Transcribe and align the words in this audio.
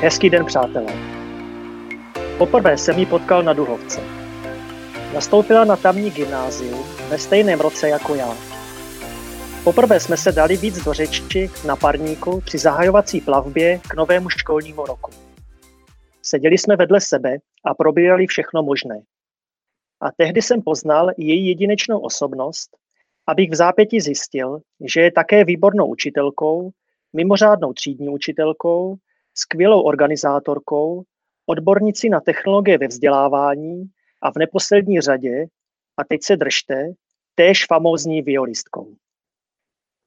Hezký 0.00 0.30
den, 0.30 0.44
přátelé. 0.44 0.92
Poprvé 2.38 2.78
jsem 2.78 2.98
ji 2.98 3.06
potkal 3.06 3.42
na 3.42 3.52
Duhovce. 3.52 4.00
Nastoupila 5.14 5.64
na 5.64 5.76
tamní 5.76 6.10
gymnázium 6.10 6.84
ve 7.08 7.18
stejném 7.18 7.60
roce 7.60 7.88
jako 7.88 8.14
já. 8.14 8.36
Poprvé 9.64 10.00
jsme 10.00 10.16
se 10.16 10.32
dali 10.32 10.56
víc 10.56 10.84
do 10.84 10.92
řeči 10.92 11.50
na 11.66 11.76
parníku 11.76 12.40
při 12.40 12.58
zahajovací 12.58 13.20
plavbě 13.20 13.80
k 13.90 13.94
novému 13.94 14.28
školnímu 14.28 14.86
roku. 14.86 15.10
Seděli 16.22 16.58
jsme 16.58 16.76
vedle 16.76 17.00
sebe 17.00 17.38
a 17.64 17.74
probírali 17.74 18.26
všechno 18.26 18.62
možné. 18.62 19.02
A 20.00 20.06
tehdy 20.16 20.42
jsem 20.42 20.62
poznal 20.62 21.10
její 21.16 21.48
jedinečnou 21.48 21.98
osobnost, 21.98 22.70
abych 23.26 23.50
v 23.50 23.54
zápěti 23.54 24.00
zjistil, 24.00 24.58
že 24.94 25.00
je 25.00 25.12
také 25.12 25.44
výbornou 25.44 25.86
učitelkou, 25.86 26.70
mimořádnou 27.12 27.72
třídní 27.72 28.08
učitelkou, 28.08 28.96
skvělou 29.38 29.82
organizátorkou, 29.82 31.02
odbornici 31.46 32.08
na 32.08 32.20
technologie 32.20 32.78
ve 32.78 32.86
vzdělávání 32.86 33.84
a 34.22 34.32
v 34.32 34.36
neposlední 34.36 35.00
řadě, 35.00 35.46
a 35.96 36.04
teď 36.04 36.22
se 36.22 36.36
držte, 36.36 36.92
též 37.34 37.66
famózní 37.66 38.22
violistkou. 38.22 38.94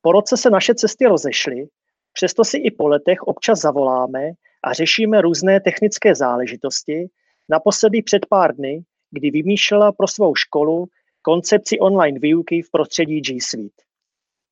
Po 0.02 0.12
roce 0.12 0.38
se 0.38 0.50
naše 0.50 0.76
cesty 0.76 1.06
rozešly, 1.06 1.68
přesto 2.14 2.44
si 2.44 2.58
i 2.58 2.72
po 2.72 2.88
letech 2.88 3.22
občas 3.22 3.60
zavoláme 3.60 4.32
a 4.64 4.74
řešíme 4.74 5.22
různé 5.22 5.60
technické 5.60 6.16
záležitosti, 6.16 7.08
naposledy 7.50 8.02
před 8.02 8.26
pár 8.26 8.56
dny, 8.56 8.84
kdy 9.12 9.32
vymýšlela 9.32 9.92
pro 9.92 10.08
svou 10.08 10.36
školu 10.36 10.88
koncepci 11.22 11.80
online 11.80 12.20
výuky 12.20 12.62
v 12.62 12.72
prostředí 12.72 13.22
G 13.22 13.42
Suite. 13.42 13.84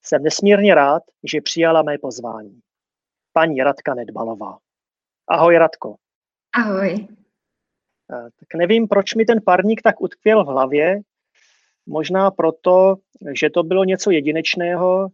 Jsem 0.05 0.23
nesmírně 0.23 0.75
rád, 0.75 1.03
že 1.23 1.41
přijala 1.41 1.81
mé 1.81 1.97
pozvání. 1.97 2.59
Paní 3.33 3.63
Radka 3.63 3.93
Nedbalová. 3.93 4.57
Ahoj 5.29 5.57
Radko. 5.57 5.95
Ahoj. 6.55 7.07
Eh, 8.13 8.29
tak 8.39 8.47
nevím, 8.55 8.87
proč 8.87 9.15
mi 9.15 9.25
ten 9.25 9.39
parník 9.45 9.81
tak 9.81 10.01
utkvěl 10.01 10.43
v 10.43 10.47
hlavě. 10.47 10.99
Možná 11.85 12.31
proto, 12.31 12.95
že 13.39 13.49
to 13.49 13.63
bylo 13.63 13.83
něco 13.83 14.11
jedinečného, 14.11 15.09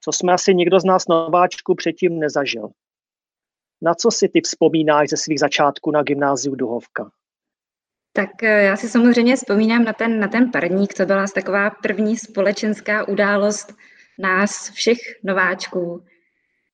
co 0.00 0.12
jsme 0.12 0.32
asi 0.32 0.54
nikdo 0.54 0.80
z 0.80 0.84
nás 0.84 1.08
nováčku 1.08 1.74
předtím 1.74 2.18
nezažil. 2.18 2.68
Na 3.82 3.94
co 3.94 4.10
si 4.10 4.28
ty 4.28 4.40
vzpomínáš 4.40 5.08
ze 5.08 5.16
svých 5.16 5.40
začátků 5.40 5.90
na 5.90 6.02
gymnáziu 6.02 6.54
Duhovka? 6.54 7.10
Tak 8.12 8.42
eh, 8.42 8.62
já 8.62 8.76
si 8.76 8.88
samozřejmě 8.88 9.36
vzpomínám 9.36 9.84
na 9.84 9.92
ten, 9.92 10.20
na 10.20 10.28
ten 10.28 10.52
parník, 10.52 10.94
to 10.94 11.06
byla 11.06 11.24
taková 11.34 11.70
první 11.70 12.16
společenská 12.16 13.08
událost 13.08 13.74
nás 14.18 14.70
všech 14.70 14.98
nováčků. 15.24 16.04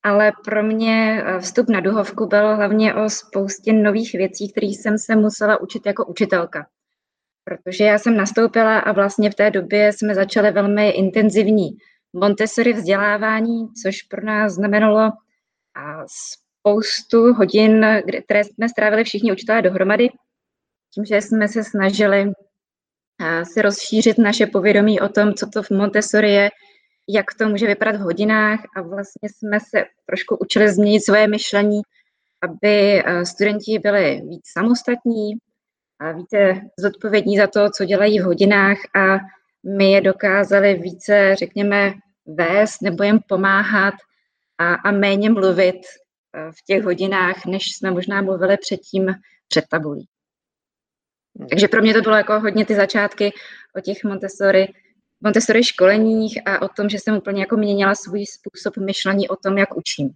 Ale 0.03 0.31
pro 0.45 0.63
mě 0.63 1.23
eh, 1.25 1.39
vstup 1.39 1.69
na 1.69 1.79
Duhovku 1.79 2.25
byl 2.25 2.55
hlavně 2.55 2.93
o 2.93 3.09
spoustě 3.09 3.73
nových 3.73 4.13
věcí, 4.13 4.51
které 4.51 4.67
jsem 4.67 4.97
se 4.97 5.15
musela 5.15 5.61
učit 5.61 5.85
jako 5.85 6.05
učitelka. 6.05 6.67
Protože 7.43 7.83
já 7.83 7.99
jsem 7.99 8.17
nastoupila 8.17 8.79
a 8.79 8.91
vlastně 8.91 9.31
v 9.31 9.35
té 9.35 9.51
době 9.51 9.93
jsme 9.93 10.15
začali 10.15 10.51
velmi 10.51 10.89
intenzivní 10.89 11.69
Montessori 12.13 12.73
vzdělávání, 12.73 13.67
což 13.83 14.01
pro 14.01 14.25
nás 14.25 14.53
znamenalo 14.53 15.11
spoustu 16.07 17.33
hodin, 17.33 17.85
které 18.25 18.43
jsme 18.43 18.69
strávili 18.69 19.03
všichni 19.03 19.31
učitelé 19.31 19.61
dohromady, 19.61 20.09
tím, 20.93 21.05
že 21.05 21.21
jsme 21.21 21.47
se 21.47 21.63
snažili 21.63 22.31
si 23.43 23.61
rozšířit 23.61 24.17
naše 24.17 24.47
povědomí 24.47 25.01
o 25.01 25.09
tom, 25.09 25.33
co 25.33 25.47
to 25.49 25.63
v 25.63 25.69
Montessori 25.69 26.31
je, 26.31 26.49
jak 27.07 27.33
to 27.33 27.49
může 27.49 27.67
vypadat 27.67 27.95
v 27.95 28.03
hodinách 28.03 28.59
a 28.75 28.81
vlastně 28.81 29.29
jsme 29.29 29.59
se 29.59 29.85
trošku 30.05 30.37
učili 30.41 30.73
změnit 30.73 31.01
svoje 31.01 31.27
myšlení, 31.27 31.81
aby 32.41 33.03
studenti 33.23 33.79
byli 33.79 34.21
víc 34.27 34.41
samostatní 34.57 35.33
a 35.99 36.11
více 36.11 36.61
zodpovědní 36.79 37.37
za 37.37 37.47
to, 37.47 37.69
co 37.69 37.85
dělají 37.85 38.19
v 38.19 38.23
hodinách 38.23 38.77
a 38.95 39.17
my 39.77 39.91
je 39.91 40.01
dokázali 40.01 40.73
více, 40.73 41.35
řekněme, 41.35 41.93
vést 42.25 42.81
nebo 42.81 43.03
jim 43.03 43.19
pomáhat 43.27 43.93
a, 44.57 44.73
a 44.73 44.91
méně 44.91 45.29
mluvit 45.29 45.81
v 46.33 46.65
těch 46.65 46.83
hodinách, 46.83 47.45
než 47.45 47.75
jsme 47.75 47.91
možná 47.91 48.21
mluvili 48.21 48.57
předtím 48.57 49.15
před 49.47 49.65
tabulí. 49.69 50.07
Hmm. 51.39 51.47
Takže 51.47 51.67
pro 51.67 51.81
mě 51.81 51.93
to 51.93 52.01
bylo 52.01 52.15
jako 52.15 52.39
hodně 52.39 52.65
ty 52.65 52.75
začátky 52.75 53.33
o 53.75 53.81
těch 53.81 54.03
Montessori, 54.03 54.67
Montessori 55.23 55.63
školeních 55.63 56.47
a 56.47 56.61
o 56.61 56.67
tom, 56.67 56.89
že 56.89 56.97
jsem 56.99 57.17
úplně 57.17 57.41
jako 57.41 57.57
měnila 57.57 57.95
svůj 57.95 58.25
způsob 58.25 58.77
myšlení 58.77 59.29
o 59.29 59.35
tom, 59.35 59.57
jak 59.57 59.77
učím. 59.77 60.15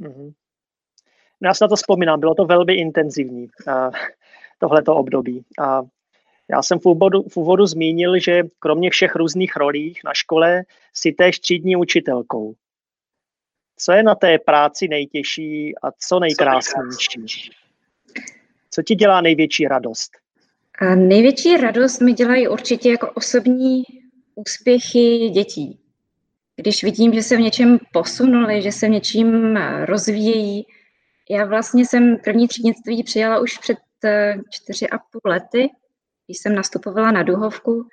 Mm-hmm. 0.00 0.32
Já 1.42 1.54
si 1.54 1.64
na 1.64 1.68
to 1.68 1.76
vzpomínám, 1.76 2.20
bylo 2.20 2.34
to 2.34 2.44
velmi 2.44 2.74
intenzivní, 2.74 3.48
tohleto 4.58 4.94
období. 4.94 5.44
A 5.58 5.82
já 6.50 6.62
jsem 6.62 6.78
v 6.78 6.86
úvodu, 6.86 7.22
v 7.22 7.36
úvodu 7.36 7.66
zmínil, 7.66 8.18
že 8.18 8.42
kromě 8.58 8.90
všech 8.90 9.16
různých 9.16 9.56
rolí 9.56 9.94
na 10.04 10.14
škole 10.14 10.62
si 10.94 11.12
též 11.12 11.40
třídní 11.40 11.76
učitelkou. 11.76 12.54
Co 13.76 13.92
je 13.92 14.02
na 14.02 14.14
té 14.14 14.38
práci 14.38 14.88
nejtěžší 14.88 15.78
a 15.78 15.92
co 16.08 16.20
nejkrásnější? 16.20 17.50
Co 18.70 18.82
ti 18.82 18.94
dělá 18.94 19.20
největší 19.20 19.68
radost? 19.68 20.25
A 20.78 20.94
největší 20.94 21.56
radost 21.56 22.00
mi 22.00 22.12
dělají 22.12 22.48
určitě 22.48 22.90
jako 22.90 23.10
osobní 23.10 23.82
úspěchy 24.34 25.30
dětí. 25.30 25.80
Když 26.56 26.84
vidím, 26.84 27.14
že 27.14 27.22
se 27.22 27.36
v 27.36 27.40
něčem 27.40 27.78
posunuli, 27.92 28.62
že 28.62 28.72
se 28.72 28.86
v 28.86 28.90
něčím 28.90 29.56
rozvíjejí. 29.84 30.66
Já 31.30 31.44
vlastně 31.44 31.86
jsem 31.86 32.16
první 32.24 32.48
třídnictví 32.48 33.02
přijala 33.02 33.38
už 33.38 33.58
před 33.58 33.78
eh, 34.04 34.34
čtyři 34.50 34.88
a 34.88 34.98
půl 34.98 35.20
lety, 35.24 35.70
když 36.26 36.38
jsem 36.38 36.54
nastupovala 36.54 37.10
na 37.10 37.22
duhovku. 37.22 37.88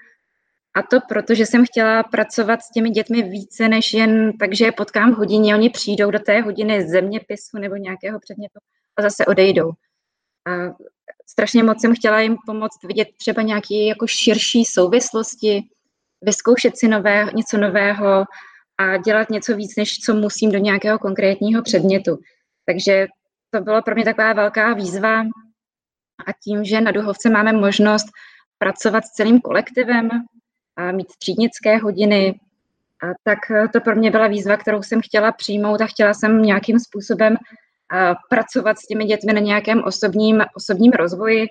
A 0.76 0.82
to 0.82 1.00
proto, 1.10 1.36
že 1.36 1.46
jsem 1.46 1.66
chtěla 1.66 2.04
pracovat 2.04 2.62
s 2.62 2.72
těmi 2.72 2.90
dětmi 2.90 3.22
více 3.22 3.68
než 3.68 3.94
jen 3.94 4.38
tak, 4.38 4.56
že 4.56 4.66
je 4.66 4.72
potkám 4.72 5.14
v 5.14 5.18
hodině, 5.18 5.56
oni 5.56 5.70
přijdou 5.70 6.12
do 6.12 6.20
té 6.20 6.42
hodiny 6.42 6.88
zeměpisu 6.88 7.58
nebo 7.60 7.76
nějakého 7.76 8.20
předmětu 8.20 8.60
a 8.98 9.02
zase 9.02 9.26
odejdou. 9.26 9.72
A 10.46 10.52
strašně 11.29 11.63
moc 11.63 11.81
jsem 11.81 11.95
chtěla 11.95 12.19
jim 12.19 12.38
pomoct 12.45 12.84
vidět 12.84 13.07
třeba 13.17 13.41
nějaké 13.41 13.75
jako 13.75 14.07
širší 14.07 14.66
souvislosti, 14.66 15.63
vyzkoušet 16.22 16.78
si 16.78 16.88
nové, 16.88 17.25
něco 17.35 17.57
nového 17.57 18.25
a 18.78 18.97
dělat 18.97 19.29
něco 19.29 19.56
víc, 19.56 19.75
než 19.78 20.00
co 20.00 20.13
musím 20.13 20.51
do 20.51 20.57
nějakého 20.57 21.00
konkrétního 21.00 21.61
předmětu. 21.61 22.19
Takže 22.66 23.07
to 23.50 23.61
bylo 23.61 23.81
pro 23.81 23.95
mě 23.95 24.06
taková 24.06 24.34
velká 24.34 24.73
výzva 24.73 25.19
a 26.25 26.31
tím, 26.44 26.66
že 26.66 26.81
na 26.81 26.91
Duhovce 26.91 27.29
máme 27.29 27.53
možnost 27.53 28.05
pracovat 28.57 29.05
s 29.05 29.11
celým 29.11 29.41
kolektivem, 29.41 30.09
a 30.75 30.91
mít 30.91 31.07
třídnické 31.19 31.78
hodiny, 31.78 32.40
a 33.03 33.07
tak 33.23 33.40
to 33.73 33.81
pro 33.81 33.95
mě 33.95 34.11
byla 34.11 34.28
výzva, 34.28 34.57
kterou 34.57 34.84
jsem 34.84 35.01
chtěla 35.01 35.31
přijmout 35.31 35.81
a 35.81 35.85
chtěla 35.85 36.13
jsem 36.13 36.41
nějakým 36.41 36.79
způsobem 36.79 37.35
pracovat 38.30 38.78
s 38.78 38.88
těmi 38.88 39.06
dětmi 39.06 39.34
na 39.34 39.40
nějakém 39.40 39.84
osobním, 39.84 40.42
osobním 40.56 40.92
rozvoji, 40.92 41.48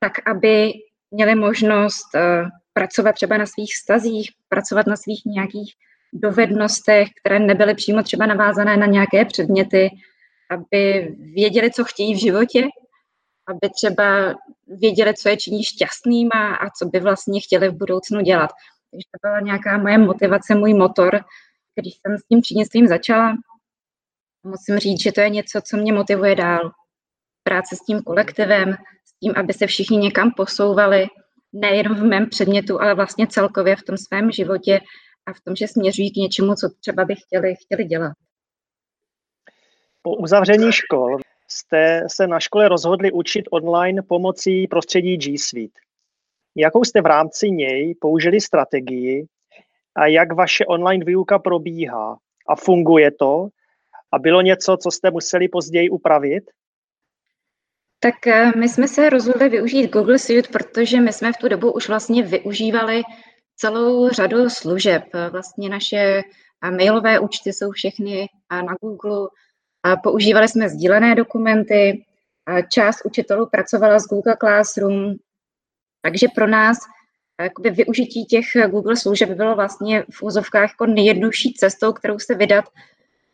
tak 0.00 0.12
aby 0.28 0.72
měli 1.10 1.34
možnost 1.34 2.14
e, 2.14 2.44
pracovat 2.72 3.12
třeba 3.12 3.36
na 3.36 3.46
svých 3.46 3.76
stazích, 3.76 4.30
pracovat 4.48 4.86
na 4.86 4.96
svých 4.96 5.22
nějakých 5.26 5.72
dovednostech, 6.12 7.08
které 7.20 7.38
nebyly 7.38 7.74
přímo 7.74 8.02
třeba 8.02 8.26
navázané 8.26 8.76
na 8.76 8.86
nějaké 8.86 9.24
předměty, 9.24 9.90
aby 10.50 11.14
věděli, 11.18 11.70
co 11.70 11.84
chtějí 11.84 12.14
v 12.14 12.20
životě, 12.20 12.68
aby 13.48 13.70
třeba 13.74 14.34
věděli, 14.66 15.14
co 15.14 15.28
je 15.28 15.36
činí 15.36 15.64
šťastnýma 15.64 16.54
a 16.54 16.70
co 16.70 16.86
by 16.86 17.00
vlastně 17.00 17.40
chtěli 17.40 17.68
v 17.68 17.76
budoucnu 17.76 18.20
dělat. 18.20 18.50
Takže 18.90 19.04
to 19.12 19.28
byla 19.28 19.40
nějaká 19.40 19.78
moje 19.78 19.98
motivace, 19.98 20.54
můj 20.54 20.74
motor, 20.74 21.20
když 21.74 21.94
jsem 21.94 22.18
s 22.18 22.24
tím 22.24 22.42
třídnictvím 22.42 22.86
začala 22.86 23.36
musím 24.42 24.78
říct, 24.78 25.02
že 25.02 25.12
to 25.12 25.20
je 25.20 25.30
něco, 25.30 25.60
co 25.64 25.76
mě 25.76 25.92
motivuje 25.92 26.34
dál. 26.34 26.70
Práce 27.42 27.76
s 27.76 27.80
tím 27.80 28.02
kolektivem, 28.02 28.72
s 29.04 29.18
tím, 29.20 29.32
aby 29.36 29.52
se 29.52 29.66
všichni 29.66 29.96
někam 29.96 30.30
posouvali, 30.36 31.06
nejenom 31.52 31.96
v 31.98 32.04
mém 32.04 32.28
předmětu, 32.28 32.80
ale 32.80 32.94
vlastně 32.94 33.26
celkově 33.26 33.76
v 33.76 33.82
tom 33.82 33.96
svém 33.96 34.30
životě 34.30 34.80
a 35.26 35.32
v 35.32 35.40
tom, 35.40 35.56
že 35.56 35.68
směřují 35.68 36.12
k 36.12 36.16
něčemu, 36.16 36.54
co 36.54 36.68
třeba 36.80 37.04
by 37.04 37.14
chtěli, 37.14 37.54
chtěli 37.54 37.84
dělat. 37.84 38.12
Po 40.02 40.16
uzavření 40.16 40.72
škol 40.72 41.18
jste 41.48 42.04
se 42.06 42.26
na 42.26 42.40
škole 42.40 42.68
rozhodli 42.68 43.12
učit 43.12 43.44
online 43.50 44.02
pomocí 44.02 44.66
prostředí 44.66 45.16
G 45.16 45.38
Suite. 45.38 45.80
Jakou 46.56 46.84
jste 46.84 47.02
v 47.02 47.06
rámci 47.06 47.50
něj 47.50 47.94
použili 48.00 48.40
strategii 48.40 49.26
a 49.96 50.06
jak 50.06 50.32
vaše 50.32 50.66
online 50.66 51.04
výuka 51.04 51.38
probíhá? 51.38 52.18
A 52.48 52.56
funguje 52.56 53.10
to? 53.10 53.48
A 54.12 54.18
bylo 54.18 54.42
něco, 54.42 54.76
co 54.76 54.90
jste 54.90 55.10
museli 55.10 55.48
později 55.48 55.90
upravit? 55.90 56.44
Tak 58.00 58.26
eh, 58.26 58.52
my 58.56 58.68
jsme 58.68 58.88
se 58.88 59.10
rozhodli 59.10 59.48
využít 59.48 59.90
Google 59.90 60.18
Suite, 60.18 60.48
protože 60.52 61.00
my 61.00 61.12
jsme 61.12 61.32
v 61.32 61.36
tu 61.36 61.48
dobu 61.48 61.72
už 61.72 61.88
vlastně 61.88 62.22
využívali 62.22 63.02
celou 63.56 64.08
řadu 64.08 64.50
služeb. 64.50 65.02
Vlastně 65.30 65.68
naše 65.68 66.22
mailové 66.70 67.20
účty 67.20 67.52
jsou 67.52 67.70
všechny 67.70 68.28
na 68.50 68.74
Google, 68.80 69.28
používali 70.02 70.48
jsme 70.48 70.68
sdílené 70.68 71.14
dokumenty, 71.14 72.04
část 72.72 73.04
učitelů 73.04 73.46
pracovala 73.46 73.98
s 73.98 74.06
Google 74.06 74.36
Classroom, 74.40 75.14
takže 76.02 76.26
pro 76.34 76.46
nás 76.46 76.78
jakoby 77.40 77.70
využití 77.70 78.24
těch 78.24 78.44
Google 78.70 78.96
služeb 78.96 79.30
bylo 79.30 79.54
vlastně 79.54 80.04
v 80.10 80.22
úzovkách 80.22 80.70
jako 80.70 80.86
nejjednodušší 80.86 81.54
cestou, 81.54 81.92
kterou 81.92 82.18
se 82.18 82.34
vydat. 82.34 82.64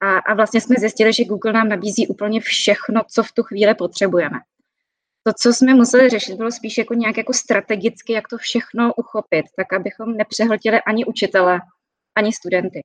A, 0.05 0.19
a 0.19 0.35
vlastně 0.35 0.61
jsme 0.61 0.77
zjistili, 0.79 1.13
že 1.13 1.25
Google 1.25 1.53
nám 1.53 1.69
nabízí 1.69 2.09
úplně 2.09 2.41
všechno, 2.41 3.03
co 3.11 3.23
v 3.23 3.33
tu 3.33 3.43
chvíli 3.43 3.75
potřebujeme. 3.75 4.39
To, 5.27 5.33
co 5.41 5.53
jsme 5.53 5.75
museli 5.75 6.09
řešit, 6.09 6.35
bylo 6.35 6.53
spíš 6.53 6.79
jako 6.79 6.95
nějak 6.95 7.17
jako 7.17 7.33
strategicky, 7.33 8.13
jak 8.13 8.29
to 8.29 8.39
všechno 8.39 8.95
uchopit, 8.95 9.47
tak 9.57 9.73
abychom 9.73 10.17
nepřehltili 10.17 10.81
ani 10.87 11.05
učitele, 11.05 11.61
ani 12.15 12.33
studenty. 12.33 12.81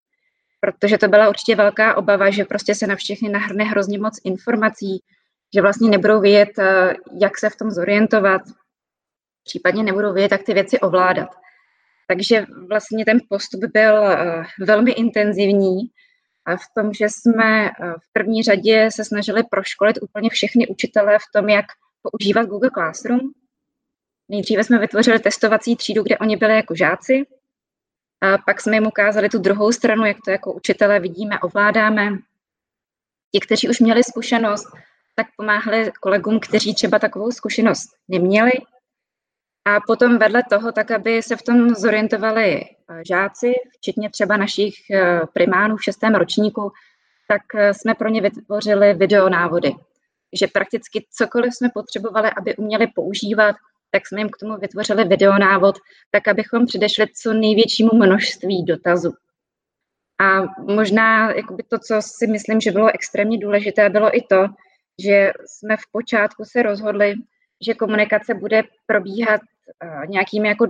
Protože 0.60 0.98
to 0.98 1.08
byla 1.08 1.30
určitě 1.30 1.56
velká 1.56 1.98
obava, 1.98 2.30
že 2.30 2.46
prostě 2.46 2.76
se 2.76 2.88
na 2.88 2.96
všechny 2.96 3.30
nahrne 3.30 3.64
hrozně 3.64 4.00
moc 4.00 4.20
informací, 4.24 5.04
že 5.56 5.62
vlastně 5.62 5.90
nebudou 5.90 6.22
vědět, 6.22 6.60
eh, 6.60 6.94
jak 7.22 7.38
se 7.38 7.50
v 7.50 7.56
tom 7.56 7.72
zorientovat, 7.72 8.42
případně 9.44 9.84
nebudou 9.84 10.14
vědět, 10.14 10.32
jak 10.32 10.44
ty 10.44 10.54
věci 10.54 10.80
ovládat. 10.80 11.30
Takže 12.08 12.46
vlastně 12.70 13.06
ten 13.06 13.20
postup 13.30 13.64
byl 13.74 14.04
eh, 14.04 14.44
velmi 14.60 14.92
intenzivní 14.92 15.80
v 16.58 16.74
tom, 16.74 16.94
že 16.94 17.06
jsme 17.10 17.68
eh, 17.68 17.72
v 18.00 18.14
první 18.14 18.44
řadě 18.44 18.90
se 18.92 19.06
snažili 19.06 19.44
proškolit 19.44 19.98
úplně 20.02 20.30
všechny 20.30 20.68
učitele 20.68 21.20
v 21.20 21.32
tom, 21.34 21.50
jak 21.50 21.66
používat 22.02 22.44
Google 22.44 22.70
Classroom. 22.74 23.20
Nejdříve 24.30 24.64
jsme 24.64 24.80
vytvořili 24.80 25.20
testovací 25.20 25.76
třídu, 25.76 26.04
kde 26.04 26.18
oni 26.18 26.38
byli 26.38 26.56
jako 26.56 26.76
žáci, 26.76 27.26
a 28.22 28.38
pak 28.38 28.62
jsme 28.62 28.76
jim 28.76 28.88
ukázali 28.88 29.30
tu 29.30 29.40
druhou 29.40 29.72
stranu, 29.72 30.06
jak 30.06 30.18
to 30.26 30.32
jako 30.32 30.54
učitelé 30.54 31.00
vidíme, 31.00 31.40
ovládáme. 31.40 32.18
Ti, 33.32 33.40
kteří 33.40 33.70
už 33.70 33.80
měli 33.80 34.04
zkušenost, 34.04 34.68
tak 35.16 35.28
pomáhali 35.38 35.92
kolegům, 36.00 36.40
kteří 36.40 36.76
třeba 36.76 37.00
takovou 37.00 37.32
zkušenost 37.32 37.90
neměli. 38.08 38.52
A 39.70 39.80
potom 39.88 40.18
vedle 40.18 40.44
toho, 40.50 40.72
tak 40.72 40.92
aby 40.92 41.24
se 41.24 41.36
v 41.36 41.42
tom 41.42 41.70
zorientovali 41.70 42.62
eh, 42.62 43.02
žáci, 43.08 43.54
včetně 43.78 44.10
třeba 44.10 44.38
našich 44.38 44.76
eh, 44.90 45.22
primánů 45.34 45.78
v 45.78 45.84
šestém 45.84 46.16
ročníku, 46.16 46.72
tak 47.28 47.42
eh, 47.56 47.74
jsme 47.74 47.96
pro 47.96 48.10
ně 48.10 48.22
vytvořili 48.22 48.94
videonávody. 48.94 49.72
Že 50.34 50.48
prakticky 50.48 51.06
cokoliv 51.12 51.54
jsme 51.54 51.70
potřebovali, 51.74 52.30
aby 52.38 52.56
uměli 52.56 52.88
používat, 52.88 53.56
tak 53.92 54.08
jsme 54.08 54.22
jim 54.22 54.30
k 54.30 54.38
tomu 54.38 54.58
vytvořili 54.58 55.04
videonávod, 55.04 55.76
tak 56.12 56.28
abychom 56.28 56.66
předešli 56.66 57.06
co 57.22 57.34
největšímu 57.34 57.90
množství 57.94 58.66
dotazů. 58.66 59.14
A 60.22 60.42
možná 60.74 61.32
jakoby 61.32 61.64
to, 61.64 61.80
co 61.80 62.02
si 62.02 62.28
myslím, 62.28 62.62
že 62.62 62.72
bylo 62.72 62.94
extrémně 62.94 63.38
důležité, 63.38 63.90
bylo 63.90 64.18
i 64.18 64.22
to, 64.22 64.46
že 65.04 65.32
jsme 65.46 65.78
v 65.78 65.92
počátku 65.92 66.44
se 66.46 66.62
rozhodli, 66.62 67.16
že 67.66 67.74
komunikace 67.74 68.34
bude 68.34 68.64
probíhat 68.86 69.42
nějakými 70.08 70.48
jako 70.48 70.68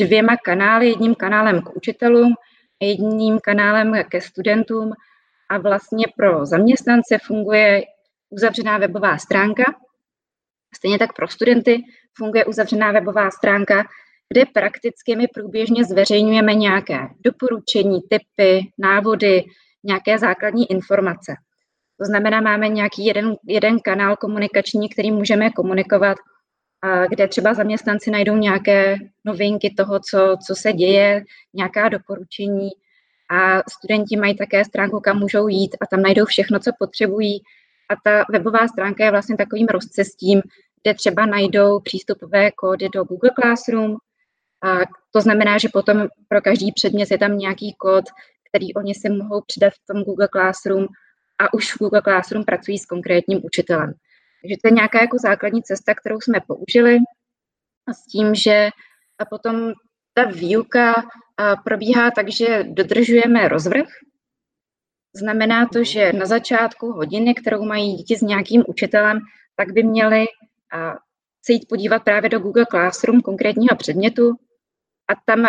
dvěma 0.00 0.36
kanály, 0.36 0.88
jedním 0.88 1.14
kanálem 1.14 1.62
k 1.62 1.76
učitelům 1.76 2.34
jedním 2.80 3.38
kanálem 3.40 3.92
ke 4.08 4.20
studentům 4.20 4.92
a 5.50 5.58
vlastně 5.58 6.06
pro 6.16 6.46
zaměstnance 6.46 7.18
funguje 7.26 7.82
uzavřená 8.30 8.78
webová 8.78 9.18
stránka, 9.18 9.64
stejně 10.76 10.98
tak 10.98 11.16
pro 11.16 11.28
studenty 11.28 11.82
funguje 12.18 12.44
uzavřená 12.44 12.92
webová 12.92 13.30
stránka, 13.30 13.84
kde 14.32 14.46
prakticky 14.46 15.16
my 15.16 15.26
průběžně 15.34 15.84
zveřejňujeme 15.84 16.54
nějaké 16.54 16.98
doporučení, 17.24 18.00
typy, 18.10 18.72
návody, 18.78 19.44
nějaké 19.84 20.18
základní 20.18 20.70
informace. 20.70 21.34
To 22.00 22.04
znamená, 22.04 22.40
máme 22.40 22.68
nějaký 22.68 23.04
jeden, 23.04 23.36
jeden 23.46 23.80
kanál 23.80 24.16
komunikační, 24.16 24.88
který 24.88 25.10
můžeme 25.10 25.50
komunikovat, 25.50 26.18
kde 27.08 27.28
třeba 27.28 27.54
zaměstnanci 27.54 28.10
najdou 28.10 28.36
nějaké 28.36 28.96
novinky 29.24 29.74
toho, 29.76 30.00
co, 30.00 30.36
co 30.46 30.54
se 30.54 30.72
děje, 30.72 31.24
nějaká 31.54 31.88
doporučení 31.88 32.70
a 33.30 33.62
studenti 33.70 34.16
mají 34.16 34.36
také 34.36 34.64
stránku, 34.64 35.00
kam 35.00 35.18
můžou 35.18 35.48
jít 35.48 35.76
a 35.80 35.86
tam 35.86 36.02
najdou 36.02 36.24
všechno, 36.24 36.58
co 36.58 36.70
potřebují. 36.78 37.42
A 37.90 37.94
ta 38.04 38.24
webová 38.30 38.68
stránka 38.68 39.04
je 39.04 39.10
vlastně 39.10 39.36
takovým 39.36 39.66
rozcestím, 39.66 40.42
kde 40.82 40.94
třeba 40.94 41.26
najdou 41.26 41.80
přístupové 41.80 42.50
kódy 42.50 42.88
do 42.88 43.04
Google 43.04 43.30
Classroom. 43.40 43.96
A 44.62 44.78
to 45.12 45.20
znamená, 45.20 45.58
že 45.58 45.68
potom 45.72 46.06
pro 46.28 46.40
každý 46.40 46.72
předmět 46.72 47.10
je 47.10 47.18
tam 47.18 47.38
nějaký 47.38 47.74
kód, 47.78 48.04
který 48.48 48.74
oni 48.74 48.94
si 48.94 49.08
mohou 49.08 49.42
přidat 49.46 49.72
v 49.72 49.92
tom 49.92 50.02
Google 50.02 50.28
Classroom 50.32 50.86
a 51.38 51.54
už 51.54 51.74
v 51.74 51.78
Google 51.78 52.02
Classroom 52.02 52.44
pracují 52.44 52.78
s 52.78 52.86
konkrétním 52.86 53.40
učitelem. 53.44 53.94
Takže 54.42 54.56
to 54.62 54.68
je 54.68 54.72
nějaká 54.72 55.00
jako 55.00 55.16
základní 55.18 55.62
cesta, 55.62 55.94
kterou 55.94 56.20
jsme 56.20 56.40
použili 56.46 56.96
a 57.86 57.92
s 57.92 58.06
tím, 58.06 58.34
že 58.34 58.68
a 59.18 59.24
potom 59.24 59.72
ta 60.14 60.24
výuka 60.24 60.94
probíhá 61.64 62.10
tak, 62.10 62.28
že 62.32 62.64
dodržujeme 62.68 63.48
rozvrh. 63.48 63.88
Znamená 65.16 65.66
to, 65.66 65.84
že 65.84 66.12
na 66.12 66.26
začátku 66.26 66.92
hodiny, 66.92 67.34
kterou 67.34 67.64
mají 67.64 67.94
děti 67.94 68.16
s 68.16 68.22
nějakým 68.22 68.64
učitelem, 68.68 69.18
tak 69.56 69.72
by 69.72 69.82
měli 69.82 70.26
se 71.42 71.52
jít 71.52 71.68
podívat 71.68 72.04
právě 72.04 72.30
do 72.30 72.38
Google 72.38 72.66
Classroom 72.70 73.20
konkrétního 73.20 73.76
předmětu 73.76 74.32
a 75.08 75.12
tam 75.24 75.46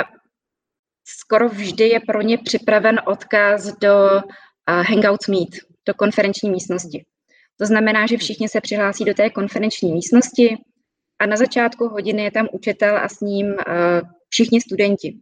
skoro 1.08 1.50
vždy 1.50 1.90
je 1.90 2.00
pro 2.00 2.22
ně 2.22 2.38
připraven 2.38 3.00
odkaz 3.06 3.78
do 3.78 4.22
Hangouts 4.68 5.28
Meet, 5.28 5.50
do 5.86 5.94
konferenční 5.94 6.50
místnosti. 6.50 7.06
To 7.60 7.66
znamená, 7.66 8.08
že 8.08 8.18
všichni 8.18 8.50
se 8.50 8.62
přihlásí 8.62 9.06
do 9.06 9.14
té 9.14 9.30
konferenční 9.30 9.92
místnosti 9.92 10.58
a 11.20 11.26
na 11.26 11.38
začátku 11.38 11.88
hodiny 11.88 12.24
je 12.24 12.32
tam 12.32 12.48
učitel 12.52 12.98
a 12.98 13.10
s 13.10 13.20
ním 13.20 13.56
všichni 14.30 14.62
studenti. 14.62 15.18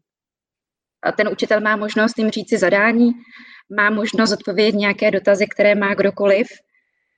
A 1.04 1.12
ten 1.12 1.28
učitel 1.28 1.62
má 1.62 1.75
možnost 1.75 2.18
jim 2.18 2.30
říci 2.30 2.57
zadání, 2.57 3.12
má 3.78 3.89
možnost 3.89 4.31
odpovědět 4.31 4.78
nějaké 4.78 5.12
dotazy, 5.12 5.48
které 5.48 5.75
má 5.75 5.94
kdokoliv 5.94 6.48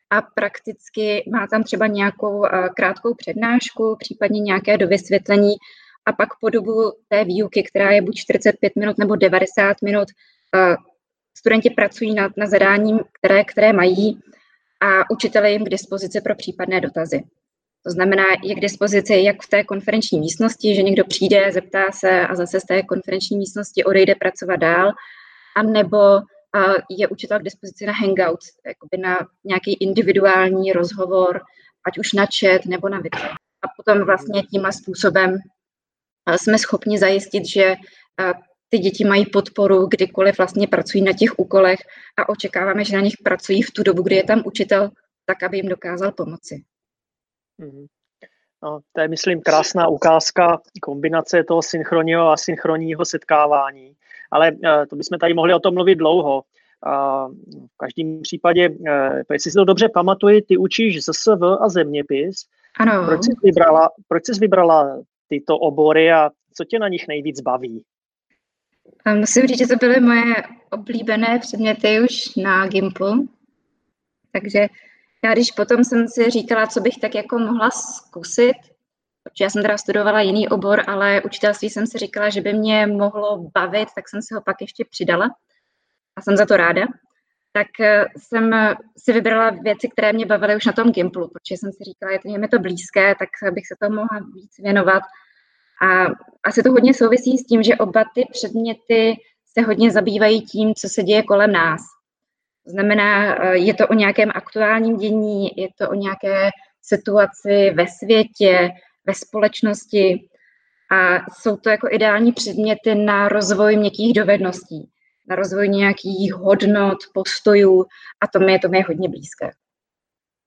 a 0.09 0.21
prakticky 0.21 1.23
má 1.31 1.47
tam 1.47 1.63
třeba 1.63 1.87
nějakou 1.87 2.45
krátkou 2.75 3.13
přednášku, 3.13 3.95
případně 3.99 4.39
nějaké 4.39 4.77
dovysvětlení 4.77 5.53
a 6.05 6.13
pak 6.13 6.29
po 6.41 6.49
dobu 6.49 6.91
té 7.07 7.23
výuky, 7.25 7.63
která 7.63 7.91
je 7.91 8.01
buď 8.01 8.15
45 8.15 8.75
minut 8.75 8.97
nebo 8.97 9.15
90 9.15 9.77
minut, 9.83 10.07
studenti 11.37 11.69
pracují 11.69 12.13
na, 12.13 12.29
na 12.37 12.47
zadání, 12.47 12.99
které, 13.13 13.43
které 13.43 13.73
mají 13.73 14.19
a 14.81 15.11
učitelé 15.11 15.51
jim 15.51 15.65
k 15.65 15.69
dispozici 15.69 16.21
pro 16.21 16.35
případné 16.35 16.81
dotazy. 16.81 17.23
To 17.85 17.91
znamená, 17.91 18.23
je 18.43 18.55
k 18.55 18.59
dispozici 18.59 19.13
jak 19.13 19.41
v 19.41 19.49
té 19.49 19.63
konferenční 19.63 20.19
místnosti, 20.19 20.75
že 20.75 20.81
někdo 20.81 21.05
přijde, 21.05 21.51
zeptá 21.51 21.91
se 21.91 22.27
a 22.27 22.35
zase 22.35 22.59
z 22.59 22.63
té 22.63 22.83
konferenční 22.83 23.37
místnosti 23.37 23.83
odejde 23.83 24.15
pracovat 24.15 24.55
dál, 24.55 24.91
a 25.55 25.63
nebo 25.63 25.97
je 26.89 27.07
učitel 27.07 27.39
k 27.39 27.43
dispozici 27.43 27.85
na 27.85 27.93
Hangout, 27.93 28.39
jakoby 28.65 28.97
na 28.97 29.17
nějaký 29.43 29.73
individuální 29.73 30.71
rozhovor, 30.71 31.41
ať 31.87 31.97
už 31.97 32.13
na 32.13 32.25
chat 32.39 32.65
nebo 32.65 32.89
na 32.89 32.99
video. 32.99 33.29
A 33.61 33.67
potom 33.77 34.05
vlastně 34.05 34.43
tímhle 34.43 34.73
způsobem 34.73 35.37
jsme 36.35 36.57
schopni 36.57 36.97
zajistit, 36.97 37.45
že 37.45 37.75
ty 38.69 38.79
děti 38.79 39.05
mají 39.05 39.25
podporu, 39.25 39.87
kdykoliv 39.87 40.37
vlastně 40.37 40.67
pracují 40.67 41.03
na 41.03 41.13
těch 41.13 41.39
úkolech 41.39 41.79
a 42.17 42.29
očekáváme, 42.29 42.85
že 42.85 42.95
na 42.95 43.01
nich 43.01 43.15
pracují 43.23 43.61
v 43.61 43.71
tu 43.71 43.83
dobu, 43.83 44.01
kdy 44.03 44.15
je 44.15 44.23
tam 44.23 44.43
učitel, 44.45 44.89
tak, 45.25 45.43
aby 45.43 45.57
jim 45.57 45.67
dokázal 45.69 46.11
pomoci. 46.11 46.63
Mm-hmm. 47.59 47.85
No, 48.63 48.79
to 48.91 49.01
je, 49.01 49.07
myslím, 49.07 49.41
krásná 49.41 49.87
ukázka 49.87 50.61
kombinace 50.81 51.43
toho 51.43 51.61
synchronního 51.61 52.29
a 52.29 52.37
synchronního 52.37 53.05
setkávání. 53.05 53.93
Ale 54.31 54.51
uh, 54.51 54.85
to 54.89 54.95
bychom 54.95 55.19
tady 55.19 55.33
mohli 55.33 55.53
o 55.53 55.59
tom 55.59 55.73
mluvit 55.73 55.95
dlouho. 55.95 56.43
Uh, 56.85 57.33
v 57.65 57.77
každém 57.77 58.21
případě, 58.21 58.69
uh, 58.69 59.21
jestli 59.33 59.51
si 59.51 59.55
to 59.55 59.65
dobře 59.65 59.89
pamatuji, 59.93 60.41
ty 60.41 60.57
učíš 60.57 61.03
ZSV 61.03 61.43
a 61.61 61.69
zeměpis. 61.69 62.45
Ano. 62.79 63.05
Proč 63.05 63.23
jsi 63.23 63.31
vybrala, 63.43 63.89
proč 64.07 64.25
jsi 64.25 64.39
vybrala 64.39 65.01
tyto 65.27 65.57
obory 65.57 66.11
a 66.11 66.29
co 66.53 66.65
tě 66.65 66.79
na 66.79 66.87
nich 66.87 67.07
nejvíc 67.07 67.41
baví? 67.41 67.83
A 69.05 69.13
musím 69.13 69.47
říct, 69.47 69.57
že 69.57 69.67
to 69.67 69.75
byly 69.75 69.99
moje 69.99 70.35
oblíbené 70.69 71.39
předměty 71.39 72.01
už 72.01 72.35
na 72.35 72.67
Gimplu. 72.67 73.29
Takže 74.31 74.67
já 75.23 75.33
když 75.33 75.51
potom 75.51 75.83
jsem 75.83 76.07
si 76.07 76.29
říkala, 76.29 76.67
co 76.67 76.79
bych 76.79 76.97
tak 76.97 77.15
jako 77.15 77.39
mohla 77.39 77.69
zkusit, 77.71 78.55
protože 79.23 79.43
já 79.43 79.49
jsem 79.49 79.61
teda 79.61 79.77
studovala 79.77 80.21
jiný 80.21 80.49
obor, 80.49 80.83
ale 80.87 81.21
učitelství 81.21 81.69
jsem 81.69 81.87
si 81.87 81.97
říkala, 81.97 82.29
že 82.29 82.41
by 82.41 82.53
mě 82.53 82.87
mohlo 82.87 83.51
bavit, 83.53 83.89
tak 83.95 84.09
jsem 84.09 84.21
si 84.21 84.33
ho 84.33 84.41
pak 84.41 84.61
ještě 84.61 84.85
přidala 84.89 85.29
a 86.15 86.21
jsem 86.21 86.37
za 86.37 86.45
to 86.45 86.57
ráda. 86.57 86.81
Tak 87.51 87.67
eh, 87.79 88.05
jsem 88.17 88.51
si 88.97 89.13
vybrala 89.13 89.49
věci, 89.49 89.89
které 89.89 90.13
mě 90.13 90.25
bavily 90.25 90.55
už 90.55 90.65
na 90.65 90.73
tom 90.73 90.91
Gimplu, 90.91 91.27
protože 91.27 91.57
jsem 91.57 91.71
si 91.71 91.83
říkala, 91.83 92.11
je 92.11 92.19
to, 92.19 92.27
je 92.27 92.37
mi 92.37 92.47
to 92.47 92.59
blízké, 92.59 93.15
tak 93.15 93.29
bych 93.53 93.67
se 93.67 93.75
tomu 93.79 93.95
mohla 93.95 94.19
víc 94.33 94.57
věnovat. 94.59 95.03
A 95.81 96.05
asi 96.43 96.63
to 96.63 96.71
hodně 96.71 96.93
souvisí 96.93 97.37
s 97.37 97.45
tím, 97.45 97.63
že 97.63 97.75
oba 97.75 98.03
ty 98.15 98.23
předměty 98.31 99.15
se 99.57 99.61
hodně 99.61 99.91
zabývají 99.91 100.41
tím, 100.41 100.75
co 100.75 100.89
se 100.89 101.03
děje 101.03 101.23
kolem 101.23 101.51
nás. 101.51 101.81
Znamená, 102.65 103.35
eh, 103.35 103.57
je 103.57 103.73
to 103.73 103.87
o 103.87 103.93
nějakém 103.93 104.31
aktuálním 104.35 104.97
dění, 104.97 105.47
je 105.57 105.67
to 105.77 105.89
o 105.89 105.93
nějaké 105.93 106.49
situaci 106.81 107.71
ve 107.73 107.87
světě, 107.87 108.69
ve 109.05 109.13
společnosti 109.13 110.29
a 110.91 111.25
jsou 111.41 111.57
to 111.57 111.69
jako 111.69 111.87
ideální 111.91 112.31
předměty 112.31 112.95
na 112.95 113.29
rozvoj 113.29 113.77
měkkých 113.77 114.13
dovedností, 114.13 114.89
na 115.29 115.35
rozvoj 115.35 115.69
nějakých 115.69 116.33
hodnot, 116.33 116.97
postojů 117.13 117.85
a 118.21 118.27
to 118.27 118.39
mi 118.39 118.51
je, 118.51 118.59
to 118.59 118.69
mi 118.69 118.77
je 118.77 118.83
hodně 118.83 119.09
blízké. 119.09 119.51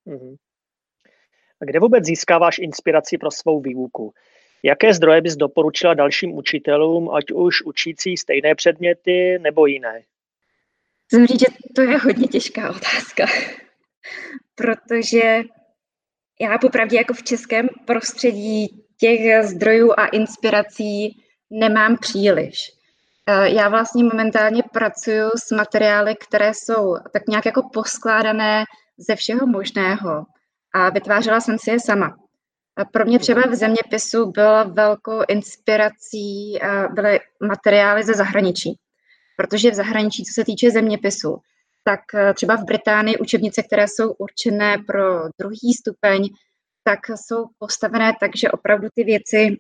Mm-hmm. 0.06 0.36
Kde 1.66 1.80
vůbec 1.80 2.04
získáváš 2.04 2.58
inspiraci 2.58 3.18
pro 3.18 3.30
svou 3.30 3.60
výuku? 3.60 4.12
Jaké 4.62 4.94
zdroje 4.94 5.20
bys 5.20 5.36
doporučila 5.36 5.94
dalším 5.94 6.32
učitelům, 6.32 7.10
ať 7.10 7.24
už 7.32 7.62
učící 7.62 8.16
stejné 8.16 8.54
předměty 8.54 9.38
nebo 9.38 9.66
jiné? 9.66 10.02
Musím 11.12 11.26
říct, 11.26 11.40
že 11.40 11.46
to 11.74 11.82
je 11.82 11.98
hodně 11.98 12.28
těžká 12.28 12.70
otázka, 12.70 13.26
protože 14.54 15.42
já 16.40 16.58
popravdě 16.58 16.96
jako 16.96 17.14
v 17.14 17.22
českém 17.22 17.68
prostředí 17.84 18.84
těch 19.00 19.44
zdrojů 19.44 19.92
a 19.96 20.06
inspirací 20.06 21.22
nemám 21.50 21.96
příliš. 21.96 22.72
Eh, 23.26 23.50
já 23.50 23.68
vlastně 23.68 24.04
momentálně 24.04 24.62
pracuji 24.72 25.30
s 25.46 25.50
materiály, 25.50 26.14
které 26.16 26.54
jsou 26.54 26.96
tak 27.12 27.22
nějak 27.28 27.46
jako 27.46 27.70
poskládané 27.72 28.64
ze 28.98 29.16
všeho 29.16 29.46
možného 29.46 30.24
a 30.74 30.90
vytvářela 30.90 31.40
jsem 31.40 31.58
si 31.58 31.70
je 31.70 31.80
sama. 31.80 32.21
Pro 32.92 33.04
mě 33.04 33.18
třeba 33.18 33.42
v 33.42 33.54
zeměpisu 33.54 34.30
byla 34.30 34.62
velkou 34.62 35.20
inspirací 35.28 36.58
byly 36.94 37.20
materiály 37.48 38.04
ze 38.04 38.14
zahraničí, 38.14 38.78
protože 39.36 39.70
v 39.70 39.74
zahraničí, 39.74 40.24
co 40.24 40.32
se 40.34 40.44
týče 40.44 40.70
zeměpisu, 40.70 41.40
tak 41.84 42.00
e, 42.14 42.34
třeba 42.34 42.56
v 42.56 42.64
Británii 42.64 43.18
učebnice, 43.18 43.62
které 43.62 43.88
jsou 43.88 44.12
určené 44.12 44.78
pro 44.86 45.28
druhý 45.38 45.74
stupeň, 45.80 46.28
tak 46.84 46.98
jsou 47.08 47.46
postavené 47.58 48.12
tak, 48.20 48.36
že 48.36 48.50
opravdu 48.50 48.88
ty 48.94 49.04
věci 49.04 49.56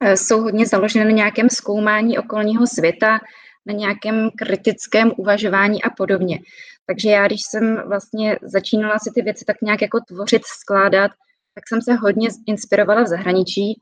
e, 0.00 0.16
jsou 0.16 0.42
hodně 0.42 0.66
založené 0.66 1.04
na 1.04 1.10
nějakém 1.10 1.50
zkoumání 1.50 2.18
okolního 2.18 2.66
světa, 2.66 3.18
na 3.66 3.72
nějakém 3.74 4.30
kritickém 4.38 5.12
uvažování 5.16 5.82
a 5.82 5.90
podobně. 5.90 6.38
Takže 6.86 7.10
já, 7.10 7.26
když 7.26 7.40
jsem 7.50 7.82
vlastně 7.86 8.38
začínala 8.42 8.98
si 8.98 9.10
ty 9.14 9.22
věci 9.22 9.44
tak 9.44 9.56
nějak 9.62 9.82
jako 9.82 10.00
tvořit, 10.08 10.42
skládat, 10.44 11.10
tak 11.54 11.68
jsem 11.68 11.82
se 11.82 11.94
hodně 11.94 12.28
inspirovala 12.46 13.02
v 13.02 13.08
zahraničí 13.08 13.80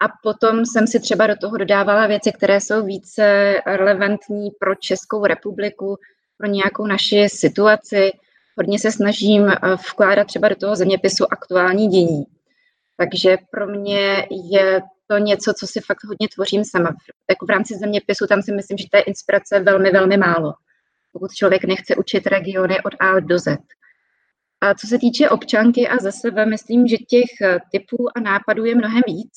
a 0.00 0.08
potom 0.22 0.66
jsem 0.66 0.86
si 0.86 1.00
třeba 1.00 1.26
do 1.26 1.36
toho 1.36 1.56
dodávala 1.56 2.06
věci, 2.06 2.32
které 2.32 2.60
jsou 2.60 2.84
více 2.84 3.54
relevantní 3.66 4.50
pro 4.60 4.74
Českou 4.74 5.26
republiku, 5.26 5.96
pro 6.38 6.46
nějakou 6.46 6.86
naši 6.86 7.28
situaci. 7.28 8.10
Hodně 8.58 8.78
se 8.78 8.92
snažím 8.92 9.48
eh, 9.48 9.56
vkládat 9.90 10.26
třeba 10.26 10.48
do 10.48 10.56
toho 10.56 10.76
zeměpisu 10.76 11.32
aktuální 11.32 11.88
dění. 11.88 12.24
Takže 12.96 13.38
pro 13.50 13.66
mě 13.66 14.26
je 14.50 14.80
to 15.06 15.18
něco, 15.18 15.52
co 15.58 15.66
si 15.66 15.80
fakt 15.80 16.04
hodně 16.04 16.28
tvořím 16.34 16.64
sama. 16.64 16.90
Jako 17.30 17.46
v 17.46 17.50
rámci 17.50 17.74
zeměpisu 17.74 18.26
tam 18.26 18.42
si 18.42 18.52
myslím, 18.52 18.78
že 18.78 18.84
té 18.90 19.00
inspirace 19.00 19.60
velmi, 19.60 19.90
velmi 19.90 20.16
málo. 20.16 20.54
Pokud 21.12 21.32
člověk 21.32 21.64
nechce 21.64 21.96
učit 21.96 22.26
regiony 22.26 22.80
od 22.80 22.94
A 23.00 23.20
do 23.20 23.38
Z. 23.38 23.58
A 24.60 24.74
co 24.74 24.86
se 24.86 24.98
týče 24.98 25.30
občanky 25.30 25.88
a 25.88 25.96
za 25.96 26.12
sebe, 26.12 26.46
myslím, 26.46 26.86
že 26.86 26.96
těch 26.96 27.40
eh, 27.42 27.58
typů 27.72 28.08
a 28.16 28.20
nápadů 28.20 28.64
je 28.64 28.74
mnohem 28.74 29.02
víc. 29.06 29.32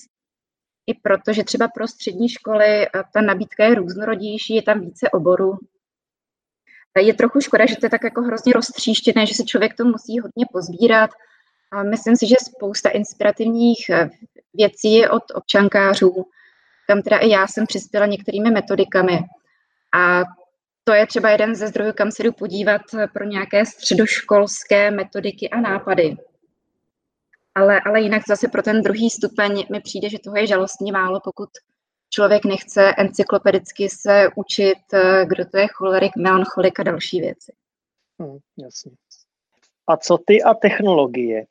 I 0.87 0.93
protože 0.93 1.43
třeba 1.43 1.67
pro 1.67 1.87
střední 1.87 2.29
školy 2.29 2.65
eh, 2.65 2.89
ta 3.13 3.21
nabídka 3.21 3.65
je 3.65 3.75
různorodější, 3.75 4.55
je 4.55 4.61
tam 4.61 4.79
více 4.79 5.09
oborů. 5.09 5.57
Je 6.99 7.13
trochu 7.13 7.41
škoda, 7.41 7.65
že 7.65 7.75
to 7.75 7.85
je 7.85 7.89
tak 7.89 8.03
jako 8.03 8.21
hrozně 8.21 8.53
roztříštěné, 8.53 9.25
že 9.25 9.33
se 9.33 9.43
člověk 9.43 9.73
to 9.73 9.85
musí 9.85 10.19
hodně 10.19 10.45
pozbírat. 10.51 11.09
A 11.71 11.83
myslím 11.83 12.15
si, 12.15 12.27
že 12.27 12.35
spousta 12.43 12.89
inspirativních 12.89 13.89
eh, 13.89 14.09
věcí 14.53 14.93
je 14.93 15.09
od 15.09 15.23
občankářů, 15.33 16.25
kam 16.87 17.01
teda 17.01 17.17
i 17.17 17.29
já 17.29 17.47
jsem 17.47 17.67
přispěla 17.67 18.05
některými 18.05 18.51
metodikami. 18.51 19.19
A 19.93 20.23
to 20.83 20.93
je 20.93 21.07
třeba 21.07 21.29
jeden 21.29 21.55
ze 21.55 21.67
zdrojů, 21.67 21.93
kam 21.93 22.11
se 22.11 22.23
jdu 22.23 22.31
podívat 22.31 22.81
pro 23.13 23.25
nějaké 23.25 23.65
středoškolské 23.65 24.91
metodiky 24.91 25.49
a 25.49 25.61
nápady. 25.61 26.17
Ale, 27.55 27.81
ale 27.85 28.01
jinak 28.01 28.23
zase 28.27 28.47
pro 28.47 28.63
ten 28.63 28.81
druhý 28.81 29.09
stupeň 29.09 29.65
mi 29.71 29.81
přijde, 29.81 30.09
že 30.09 30.19
toho 30.19 30.35
je 30.35 30.47
žalostně 30.47 30.91
málo, 30.91 31.19
pokud 31.23 31.49
člověk 32.09 32.45
nechce 32.45 32.93
encyklopedicky 32.97 33.89
se 33.89 34.29
učit, 34.35 34.77
kdo 35.25 35.45
to 35.45 35.57
je 35.57 35.67
cholerik, 35.67 36.11
melancholik 36.17 36.79
a 36.79 36.83
další 36.83 37.21
věci. 37.21 37.53
Hmm, 38.19 38.37
jasně. 38.57 38.91
A 39.87 39.97
co 39.97 40.17
ty 40.17 40.43
a 40.43 40.53
technologie? 40.53 41.45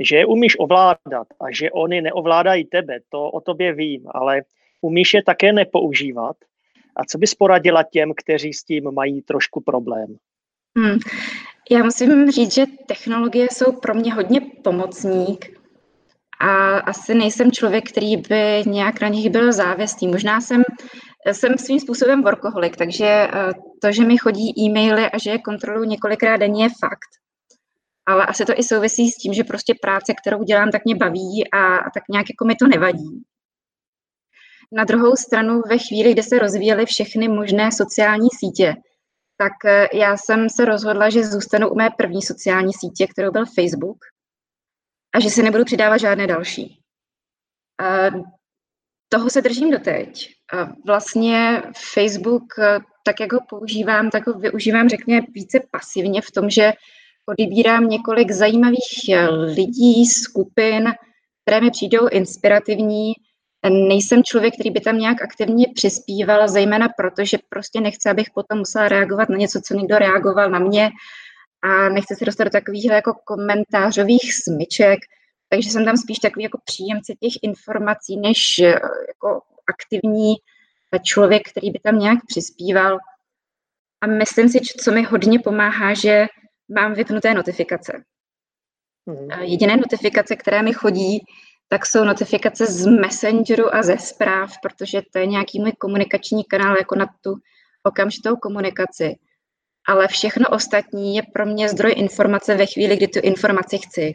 Že 0.00 0.16
je 0.16 0.26
umíš 0.26 0.56
ovládat 0.58 1.26
a 1.40 1.44
že 1.52 1.70
oni 1.70 2.00
neovládají 2.00 2.64
tebe, 2.64 2.98
to 3.08 3.30
o 3.30 3.40
tobě 3.40 3.72
vím, 3.72 4.06
ale 4.10 4.42
umíš 4.80 5.14
je 5.14 5.22
také 5.22 5.52
nepoužívat 5.52 6.36
a 6.96 7.04
co 7.04 7.18
bys 7.18 7.34
poradila 7.34 7.82
těm, 7.82 8.12
kteří 8.16 8.52
s 8.52 8.64
tím 8.64 8.90
mají 8.92 9.22
trošku 9.22 9.60
problém? 9.60 10.16
Hmm. 10.78 10.98
Já 11.70 11.84
musím 11.84 12.30
říct, 12.30 12.54
že 12.54 12.66
technologie 12.86 13.48
jsou 13.52 13.72
pro 13.72 13.94
mě 13.94 14.14
hodně 14.14 14.40
pomocník 14.40 15.60
a 16.40 16.76
asi 16.76 17.14
nejsem 17.14 17.52
člověk, 17.52 17.88
který 17.88 18.16
by 18.16 18.62
nějak 18.66 19.00
na 19.00 19.08
nich 19.08 19.30
byl 19.30 19.52
závislý. 19.52 20.08
Možná 20.08 20.40
jsem, 20.40 20.62
jsem 21.32 21.58
svým 21.58 21.80
způsobem 21.80 22.22
workoholik, 22.22 22.76
takže 22.76 23.06
eh, 23.06 23.52
to, 23.82 23.92
že 23.92 24.04
mi 24.04 24.18
chodí 24.18 24.60
e-maily 24.60 25.10
a 25.10 25.18
že 25.18 25.30
je 25.30 25.38
kontroluji 25.38 25.88
několikrát 25.88 26.36
denně 26.36 26.64
je 26.64 26.68
fakt. 26.80 27.10
Ale 28.06 28.26
asi 28.26 28.44
to 28.44 28.52
i 28.58 28.62
souvisí 28.62 29.10
s 29.10 29.16
tím, 29.16 29.34
že 29.34 29.44
prostě 29.44 29.74
práce, 29.80 30.14
kterou 30.22 30.42
dělám, 30.42 30.70
tak 30.70 30.84
mě 30.84 30.94
baví 30.94 31.50
a, 31.52 31.76
a 31.76 31.90
tak 31.90 32.02
nějak 32.10 32.26
jako 32.30 32.44
mi 32.44 32.54
to 32.54 32.66
nevadí. 32.66 33.24
Na 34.72 34.84
druhou 34.84 35.16
stranu, 35.16 35.62
ve 35.68 35.78
chvíli, 35.78 36.12
kdy 36.12 36.22
se 36.22 36.38
rozvíjely 36.38 36.86
všechny 36.86 37.28
možné 37.28 37.72
sociální 37.72 38.28
sítě, 38.38 38.74
tak 39.36 39.52
eh, 39.64 39.88
já 39.92 40.16
jsem 40.16 40.50
se 40.50 40.64
rozhodla, 40.64 41.10
že 41.10 41.24
zůstanu 41.24 41.68
u 41.68 41.74
mé 41.74 41.90
první 41.98 42.22
sociální 42.22 42.72
sítě, 42.72 43.06
kterou 43.06 43.30
byl 43.30 43.44
Facebook, 43.46 43.98
a 45.14 45.20
že 45.20 45.30
se 45.30 45.42
nebudu 45.42 45.64
přidávat 45.64 45.98
žádné 45.98 46.26
další. 46.26 46.78
A 47.80 48.10
toho 49.08 49.30
se 49.30 49.42
držím 49.42 49.70
doteď. 49.70 50.34
A 50.52 50.68
vlastně 50.86 51.62
Facebook, 51.92 52.58
eh, 52.58 52.78
tak 53.04 53.20
jak 53.20 53.32
ho 53.32 53.40
používám, 53.48 54.10
tak 54.10 54.26
ho 54.26 54.32
využívám, 54.32 54.88
řekněme, 54.88 55.26
více 55.34 55.60
pasivně 55.70 56.22
v 56.22 56.30
tom, 56.30 56.50
že 56.50 56.72
odebírám 57.26 57.88
několik 57.88 58.30
zajímavých 58.30 59.08
eh, 59.12 59.30
lidí, 59.30 60.06
skupin, 60.06 60.92
které 61.42 61.60
mi 61.60 61.70
přijdou 61.70 62.08
inspirativní, 62.08 63.12
Nejsem 63.70 64.22
člověk, 64.24 64.54
který 64.54 64.70
by 64.70 64.80
tam 64.80 64.98
nějak 64.98 65.22
aktivně 65.22 65.66
přispíval, 65.74 66.48
zejména 66.48 66.88
proto, 66.88 67.24
že 67.24 67.38
prostě 67.48 67.80
nechce, 67.80 68.10
abych 68.10 68.30
potom 68.30 68.58
musela 68.58 68.88
reagovat 68.88 69.28
na 69.28 69.36
něco, 69.36 69.60
co 69.64 69.74
někdo 69.74 69.98
reagoval 69.98 70.50
na 70.50 70.58
mě 70.58 70.90
a 71.62 71.88
nechce 71.88 72.16
se 72.16 72.24
dostat 72.24 72.44
do 72.44 72.50
takových 72.50 72.84
jako 72.84 73.14
komentářových 73.24 74.34
smyček, 74.34 74.98
takže 75.48 75.70
jsem 75.70 75.84
tam 75.84 75.96
spíš 75.96 76.18
takový 76.18 76.42
jako 76.42 76.58
příjemce 76.64 77.12
těch 77.20 77.32
informací, 77.42 78.16
než 78.16 78.58
eh, 78.58 78.66
jako 79.08 79.40
aktivní 79.66 80.34
člověk, 81.02 81.50
který 81.50 81.70
by 81.70 81.78
tam 81.78 81.98
nějak 81.98 82.18
přispíval. 82.26 82.98
A 84.00 84.06
myslím 84.06 84.48
si, 84.48 84.60
co 84.60 84.92
mi 84.92 85.02
hodně 85.02 85.38
pomáhá, 85.38 85.94
že 85.94 86.26
mám 86.68 86.94
vypnuté 86.94 87.34
notifikace. 87.34 88.04
Mm. 89.06 89.30
Jediné 89.40 89.76
notifikace, 89.76 90.36
které 90.36 90.62
mi 90.62 90.72
chodí, 90.72 91.20
tak 91.68 91.86
jsou 91.86 92.04
notifikace 92.04 92.66
z 92.66 92.86
Messengeru 92.86 93.74
a 93.74 93.82
ze 93.82 93.98
zpráv, 93.98 94.52
protože 94.62 95.02
to 95.12 95.18
je 95.18 95.26
nějaký 95.26 95.60
můj 95.60 95.72
komunikační 95.72 96.44
kanál 96.44 96.76
jako 96.76 96.94
na 96.94 97.06
tu 97.20 97.34
okamžitou 97.82 98.36
komunikaci. 98.36 99.14
Ale 99.88 100.08
všechno 100.08 100.48
ostatní 100.48 101.16
je 101.16 101.22
pro 101.32 101.46
mě 101.46 101.68
zdroj 101.68 101.92
informace 101.96 102.56
ve 102.56 102.66
chvíli, 102.66 102.96
kdy 102.96 103.08
tu 103.08 103.20
informaci 103.22 103.78
chci. 103.78 104.14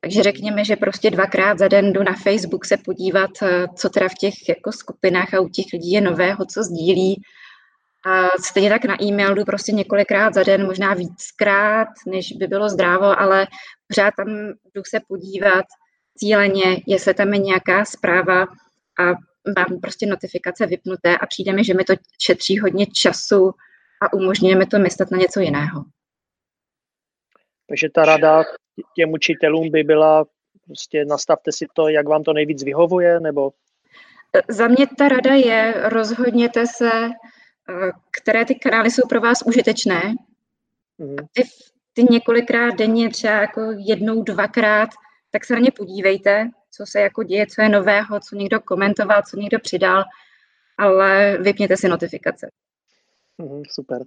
Takže 0.00 0.22
řekněme, 0.22 0.64
že 0.64 0.76
prostě 0.76 1.10
dvakrát 1.10 1.58
za 1.58 1.68
den 1.68 1.92
jdu 1.92 2.02
na 2.02 2.14
Facebook 2.14 2.64
se 2.64 2.76
podívat, 2.76 3.30
eh, 3.42 3.66
co 3.74 3.88
teda 3.88 4.08
v 4.08 4.14
těch 4.14 4.48
jako 4.48 4.72
skupinách 4.72 5.34
a 5.34 5.40
u 5.40 5.48
těch 5.48 5.66
lidí 5.72 5.92
je 5.92 6.00
nového, 6.00 6.44
co 6.44 6.62
sdílí. 6.62 7.22
A 8.06 8.28
stejně 8.48 8.70
tak 8.70 8.84
na 8.84 9.02
e-mail 9.02 9.34
jdu 9.34 9.44
prostě 9.44 9.72
několikrát 9.72 10.34
za 10.34 10.42
den, 10.42 10.66
možná 10.66 10.94
víckrát, 10.94 11.88
než 12.06 12.32
by 12.32 12.46
bylo 12.46 12.68
zdrávo, 12.68 13.20
ale 13.20 13.46
pořád 13.88 14.14
tam 14.16 14.26
jdu 14.74 14.82
se 14.88 15.00
podívat, 15.08 15.64
cíleně, 16.16 16.82
jestli 16.86 17.14
tam 17.14 17.32
je 17.32 17.38
nějaká 17.38 17.84
zpráva 17.84 18.42
a 18.98 19.04
mám 19.56 19.80
prostě 19.80 20.06
notifikace 20.06 20.66
vypnuté 20.66 21.18
a 21.18 21.26
přijde 21.26 21.52
mi, 21.52 21.64
že 21.64 21.74
mi 21.74 21.84
to 21.84 21.94
šetří 22.22 22.58
hodně 22.58 22.86
času 22.86 23.50
a 24.02 24.12
umožňuje 24.12 24.56
mi 24.56 24.66
to 24.66 24.78
myslet 24.78 25.10
na 25.10 25.18
něco 25.18 25.40
jiného. 25.40 25.84
Takže 27.68 27.88
ta 27.94 28.04
rada 28.04 28.44
těm 28.96 29.12
učitelům 29.12 29.70
by 29.70 29.82
byla, 29.82 30.24
prostě 30.66 31.04
nastavte 31.04 31.52
si 31.52 31.66
to, 31.74 31.88
jak 31.88 32.08
vám 32.08 32.22
to 32.22 32.32
nejvíc 32.32 32.64
vyhovuje, 32.64 33.20
nebo? 33.20 33.50
Za 34.48 34.68
mě 34.68 34.86
ta 34.98 35.08
rada 35.08 35.34
je, 35.34 35.74
rozhodněte 35.88 36.66
se, 36.66 36.90
které 38.10 38.44
ty 38.44 38.54
kanály 38.54 38.90
jsou 38.90 39.08
pro 39.08 39.20
vás 39.20 39.42
užitečné 39.46 40.14
Mm. 40.98 41.16
Ty, 41.32 41.42
ty 41.92 42.04
několikrát 42.10 42.70
denně, 42.70 43.10
třeba 43.10 43.34
jako 43.34 43.60
jednou, 43.76 44.22
dvakrát, 44.22 44.88
tak 45.30 45.44
se 45.44 45.54
na 45.54 45.60
ně 45.60 45.70
podívejte, 45.70 46.50
co 46.70 46.86
se 46.86 47.00
jako 47.00 47.22
děje, 47.22 47.46
co 47.46 47.62
je 47.62 47.68
nového, 47.68 48.20
co 48.20 48.36
někdo 48.36 48.60
komentoval, 48.60 49.22
co 49.30 49.36
někdo 49.36 49.58
přidal, 49.58 50.04
ale 50.78 51.38
vypněte 51.38 51.76
si 51.76 51.88
notifikace. 51.88 52.50
Mm, 53.38 53.62
super. 53.70 54.02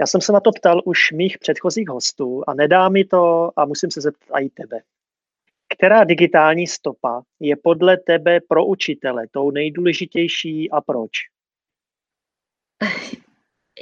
Já 0.00 0.06
jsem 0.06 0.20
se 0.20 0.32
na 0.32 0.40
to 0.40 0.52
ptal 0.52 0.82
už 0.84 1.12
mých 1.12 1.38
předchozích 1.38 1.88
hostů 1.88 2.42
a 2.46 2.54
nedá 2.54 2.88
mi 2.88 3.04
to 3.04 3.50
a 3.56 3.64
musím 3.64 3.90
se 3.90 4.00
zeptat 4.00 4.38
i 4.40 4.48
tebe. 4.48 4.80
Která 5.76 6.04
digitální 6.04 6.66
stopa 6.66 7.22
je 7.40 7.56
podle 7.56 7.96
tebe 7.96 8.40
pro 8.48 8.66
učitele 8.66 9.26
tou 9.30 9.50
nejdůležitější 9.50 10.70
a 10.70 10.80
proč? 10.80 11.10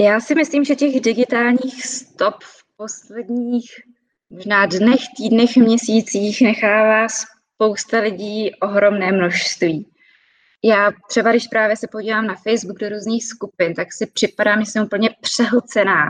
Já 0.00 0.21
si 0.21 0.35
myslím, 0.35 0.64
že 0.64 0.75
těch 0.75 1.00
digitálních 1.00 1.87
stop 1.87 2.35
v 2.42 2.76
posledních 2.76 3.71
možná 4.33 4.67
dnech, 4.67 5.01
týdnech, 5.17 5.57
měsících 5.57 6.43
nechává 6.43 7.07
spousta 7.09 7.99
lidí 7.99 8.55
ohromné 8.55 9.12
množství. 9.12 9.89
Já 10.65 10.91
třeba, 11.09 11.31
když 11.31 11.47
právě 11.47 11.77
se 11.77 11.89
podívám 11.93 12.27
na 12.27 12.35
Facebook 12.35 12.79
do 12.79 12.89
různých 12.89 13.25
skupin, 13.25 13.75
tak 13.75 13.93
si 13.93 14.07
připadám, 14.07 14.65
že 14.65 14.71
jsem 14.71 14.85
úplně 14.85 15.11
přehlcená 15.21 16.07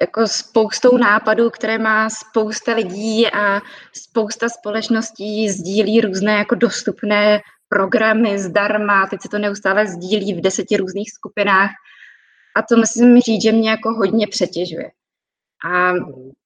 jako 0.00 0.26
spoustou 0.26 0.96
nápadů, 0.96 1.50
které 1.50 1.78
má 1.78 2.10
spousta 2.10 2.74
lidí 2.74 3.28
a 3.28 3.60
spousta 3.92 4.48
společností 4.48 5.50
sdílí 5.50 6.00
různé 6.00 6.32
jako 6.32 6.54
dostupné 6.54 7.40
programy 7.68 8.38
zdarma, 8.38 9.06
teď 9.06 9.20
se 9.22 9.28
to 9.28 9.38
neustále 9.38 9.86
sdílí 9.86 10.34
v 10.34 10.40
deseti 10.40 10.76
různých 10.76 11.10
skupinách 11.10 11.70
a 12.56 12.62
to 12.62 12.76
musím 12.76 13.20
říct, 13.20 13.42
že 13.42 13.52
mě 13.52 13.70
jako 13.70 13.94
hodně 13.94 14.26
přetěžuje. 14.26 14.90
A 15.64 15.92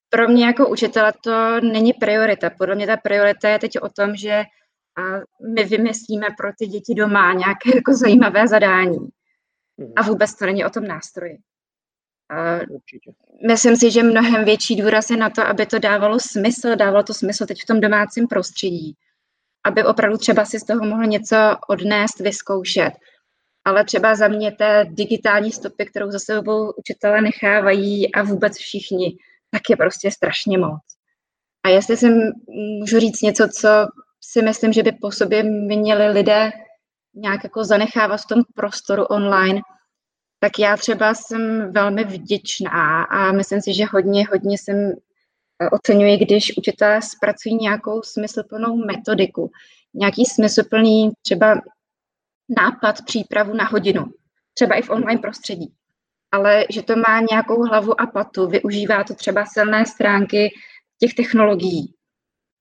pro 0.09 0.27
mě 0.27 0.45
jako 0.45 0.69
učitele 0.69 1.13
to 1.23 1.59
není 1.61 1.93
priorita. 1.93 2.49
Podle 2.49 2.75
mě 2.75 2.87
ta 2.87 2.97
priorita 2.97 3.49
je 3.49 3.59
teď 3.59 3.79
o 3.81 3.89
tom, 3.89 4.15
že 4.15 4.43
my 5.55 5.63
vymyslíme 5.63 6.27
pro 6.37 6.51
ty 6.59 6.67
děti 6.67 6.93
doma 6.93 7.33
nějaké 7.33 7.75
jako 7.75 7.93
zajímavé 7.93 8.47
zadání. 8.47 9.09
A 9.95 10.01
vůbec 10.01 10.35
to 10.35 10.45
není 10.45 10.65
o 10.65 10.69
tom 10.69 10.83
nástroji. 10.83 11.37
Určitě. 12.69 13.11
Myslím 13.47 13.75
si, 13.75 13.91
že 13.91 14.03
mnohem 14.03 14.45
větší 14.45 14.75
důraz 14.75 15.09
je 15.09 15.17
na 15.17 15.29
to, 15.29 15.47
aby 15.47 15.65
to 15.65 15.79
dávalo 15.79 16.19
smysl, 16.19 16.75
dávalo 16.75 17.03
to 17.03 17.13
smysl 17.13 17.45
teď 17.45 17.61
v 17.63 17.65
tom 17.65 17.81
domácím 17.81 18.27
prostředí, 18.27 18.95
aby 19.63 19.83
opravdu 19.83 20.17
třeba 20.17 20.45
si 20.45 20.59
z 20.59 20.63
toho 20.63 20.85
mohl 20.85 21.05
něco 21.05 21.35
odnést, 21.67 22.19
vyzkoušet. 22.19 22.91
Ale 23.65 23.85
třeba 23.85 24.15
za 24.15 24.27
mě 24.27 24.51
té 24.51 24.85
digitální 24.89 25.51
stopy, 25.51 25.85
kterou 25.85 26.11
za 26.11 26.19
sebou 26.19 26.71
učitelé 26.71 27.21
nechávají 27.21 28.13
a 28.13 28.23
vůbec 28.23 28.57
všichni, 28.57 29.17
tak 29.51 29.61
je 29.69 29.77
prostě 29.77 30.11
strašně 30.11 30.57
moc. 30.57 30.81
A 31.65 31.69
jestli 31.69 31.97
si 31.97 32.09
můžu 32.79 32.99
říct 32.99 33.21
něco, 33.21 33.47
co 33.47 33.69
si 34.21 34.41
myslím, 34.41 34.73
že 34.73 34.83
by 34.83 34.91
po 34.91 35.11
sobě 35.11 35.43
měli 35.43 36.07
lidé 36.07 36.51
nějak 37.15 37.43
jako 37.43 37.63
zanechávat 37.63 38.21
v 38.21 38.25
tom 38.25 38.41
prostoru 38.55 39.03
online, 39.03 39.61
tak 40.39 40.59
já 40.59 40.77
třeba 40.77 41.13
jsem 41.13 41.73
velmi 41.73 42.03
vděčná 42.03 43.03
a 43.03 43.31
myslím 43.31 43.61
si, 43.61 43.73
že 43.73 43.85
hodně, 43.85 44.25
hodně 44.31 44.57
jsem 44.57 44.91
eh, 45.61 45.69
oceňuji, 45.69 46.17
když 46.17 46.57
učitelé 46.57 47.01
zpracují 47.01 47.55
nějakou 47.55 48.01
smysluplnou 48.01 48.75
metodiku, 48.75 49.51
nějaký 49.93 50.25
smysluplný 50.25 51.11
třeba 51.21 51.61
nápad, 52.59 53.01
přípravu 53.05 53.53
na 53.53 53.65
hodinu, 53.65 54.05
třeba 54.53 54.75
i 54.75 54.81
v 54.81 54.89
online 54.89 55.21
prostředí. 55.21 55.73
Ale 56.31 56.65
že 56.69 56.83
to 56.83 56.95
má 56.95 57.19
nějakou 57.31 57.63
hlavu 57.63 58.01
a 58.01 58.05
patu, 58.05 58.47
využívá 58.47 59.03
to 59.03 59.13
třeba 59.13 59.45
silné 59.45 59.85
stránky 59.85 60.53
těch 60.99 61.13
technologií, 61.13 61.93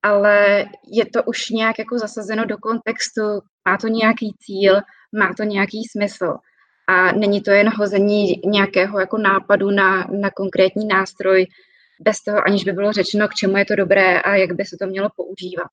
ale 0.02 0.66
je 0.92 1.06
to 1.06 1.22
už 1.22 1.50
nějak 1.50 1.78
jako 1.78 1.98
zasazeno 1.98 2.44
do 2.44 2.58
kontextu, 2.58 3.22
má 3.68 3.76
to 3.76 3.88
nějaký 3.88 4.34
cíl, 4.38 4.80
má 5.18 5.34
to 5.36 5.42
nějaký 5.42 5.82
smysl. 5.90 6.34
A 6.88 7.12
není 7.12 7.40
to 7.40 7.50
jen 7.50 7.68
hození 7.68 8.40
nějakého 8.44 9.00
jako 9.00 9.18
nápadu 9.18 9.70
na, 9.70 10.06
na 10.20 10.30
konkrétní 10.30 10.86
nástroj, 10.86 11.46
bez 12.00 12.20
toho, 12.20 12.46
aniž 12.46 12.64
by 12.64 12.72
bylo 12.72 12.92
řečeno, 12.92 13.28
k 13.28 13.34
čemu 13.34 13.56
je 13.56 13.64
to 13.64 13.76
dobré 13.76 14.20
a 14.20 14.34
jak 14.36 14.52
by 14.52 14.64
se 14.64 14.76
to 14.80 14.86
mělo 14.86 15.08
používat. 15.16 15.68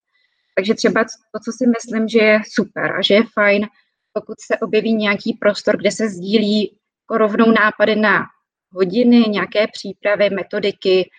Takže 0.55 0.73
třeba 0.73 1.03
to, 1.03 1.39
co 1.45 1.51
si 1.57 1.65
myslím, 1.67 2.07
že 2.07 2.19
je 2.19 2.41
super 2.53 2.91
a 2.91 3.01
že 3.01 3.13
je 3.13 3.23
fajn, 3.33 3.67
pokud 4.13 4.35
se 4.51 4.57
objeví 4.57 4.93
nějaký 4.93 5.33
prostor, 5.33 5.77
kde 5.77 5.91
se 5.91 6.09
sdílí 6.09 6.77
rovnou 7.17 7.51
nápady 7.51 7.95
na 7.95 8.23
hodiny, 8.71 9.19
nějaké 9.19 9.67
přípravy, 9.67 10.29
metodiky, 10.29 11.09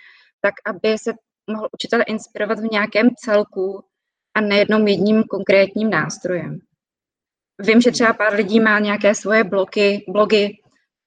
tak 0.40 0.54
aby 0.66 0.98
se 0.98 1.12
mohl 1.50 1.68
učitel 1.72 2.00
inspirovat 2.06 2.58
v 2.58 2.70
nějakém 2.70 3.10
celku 3.16 3.84
a 4.34 4.40
nejednou 4.40 4.86
jedním 4.86 5.22
konkrétním 5.22 5.90
nástrojem. 5.90 6.58
Vím, 7.58 7.80
že 7.80 7.90
třeba 7.90 8.12
pár 8.12 8.34
lidí 8.34 8.60
má 8.60 8.78
nějaké 8.78 9.14
svoje 9.14 9.44
bloky, 9.44 10.04
blogy, 10.08 10.58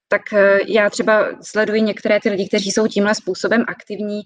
tak 0.08 0.32
eh, 0.32 0.58
já 0.68 0.90
třeba 0.90 1.42
sleduji 1.42 1.80
některé 1.80 2.20
ty 2.20 2.30
lidi, 2.30 2.48
kteří 2.48 2.70
jsou 2.70 2.86
tímhle 2.86 3.14
způsobem 3.14 3.64
aktivní 3.68 4.20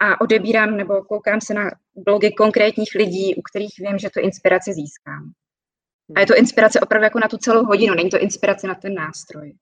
a 0.00 0.20
odebírám 0.20 0.76
nebo 0.76 1.02
koukám 1.02 1.40
se 1.40 1.54
na 1.54 1.70
blogy 1.94 2.32
konkrétních 2.32 2.94
lidí, 2.94 3.34
u 3.34 3.42
kterých 3.42 3.74
vím, 3.78 3.98
že 3.98 4.10
tu 4.10 4.20
inspiraci 4.20 4.72
získám. 4.72 5.32
A 6.16 6.20
je 6.20 6.26
to 6.26 6.36
inspirace 6.36 6.80
opravdu 6.80 7.04
jako 7.04 7.18
na 7.18 7.28
tu 7.28 7.36
celou 7.36 7.64
hodinu, 7.64 7.94
není 7.94 8.10
to 8.10 8.18
inspirace 8.18 8.66
na 8.66 8.74
ten 8.74 8.94
nástroj. 8.94 9.52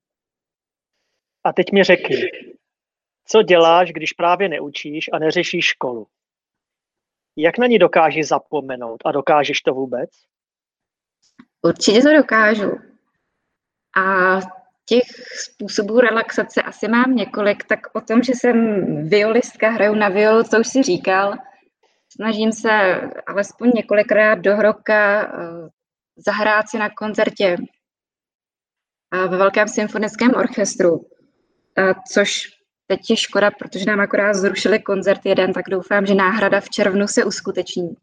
A 1.48 1.52
teď 1.52 1.72
mi 1.72 1.84
řekni, 1.84 2.16
co 3.24 3.42
děláš, 3.42 3.92
když 3.92 4.12
právě 4.12 4.48
neučíš 4.48 5.10
a 5.12 5.18
neřešíš 5.18 5.64
školu? 5.64 6.06
Jak 7.36 7.58
na 7.58 7.66
ní 7.66 7.78
dokážeš 7.78 8.28
zapomenout 8.28 9.02
a 9.04 9.12
dokážeš 9.12 9.60
to 9.60 9.74
vůbec? 9.74 10.10
Určitě 11.62 12.02
to 12.02 12.16
dokážu. 12.16 12.70
A 13.98 14.36
těch 14.84 15.02
způsobů 15.48 16.00
relaxace 16.00 16.62
asi 16.62 16.88
mám 16.88 17.16
několik, 17.16 17.64
tak 17.64 17.80
o 17.92 18.00
tom, 18.00 18.22
že 18.22 18.32
jsem 18.32 19.08
violistka, 19.08 19.70
hraju 19.70 19.94
na 19.94 20.08
violu, 20.08 20.44
to 20.44 20.60
už 20.60 20.68
si 20.68 20.82
říkal. 20.82 21.34
Snažím 22.08 22.52
se 22.52 23.00
alespoň 23.26 23.70
několikrát 23.74 24.34
do 24.34 24.56
roka 24.56 25.22
eh, 25.22 25.68
zahrát 26.16 26.68
si 26.68 26.78
na 26.78 26.90
koncertě 26.90 27.56
ve 29.12 29.36
Velkém 29.36 29.68
symfonickém 29.68 30.34
orchestru, 30.34 31.06
což 32.12 32.40
teď 32.86 33.10
je 33.10 33.16
škoda, 33.16 33.50
protože 33.50 33.84
nám 33.84 34.00
akorát 34.00 34.34
zrušili 34.34 34.82
koncert 34.82 35.20
jeden, 35.24 35.52
tak 35.52 35.64
doufám, 35.70 36.06
že 36.06 36.14
náhrada 36.14 36.60
v 36.60 36.68
červnu 36.68 37.08
se 37.08 37.24
uskuteční. 37.24 37.96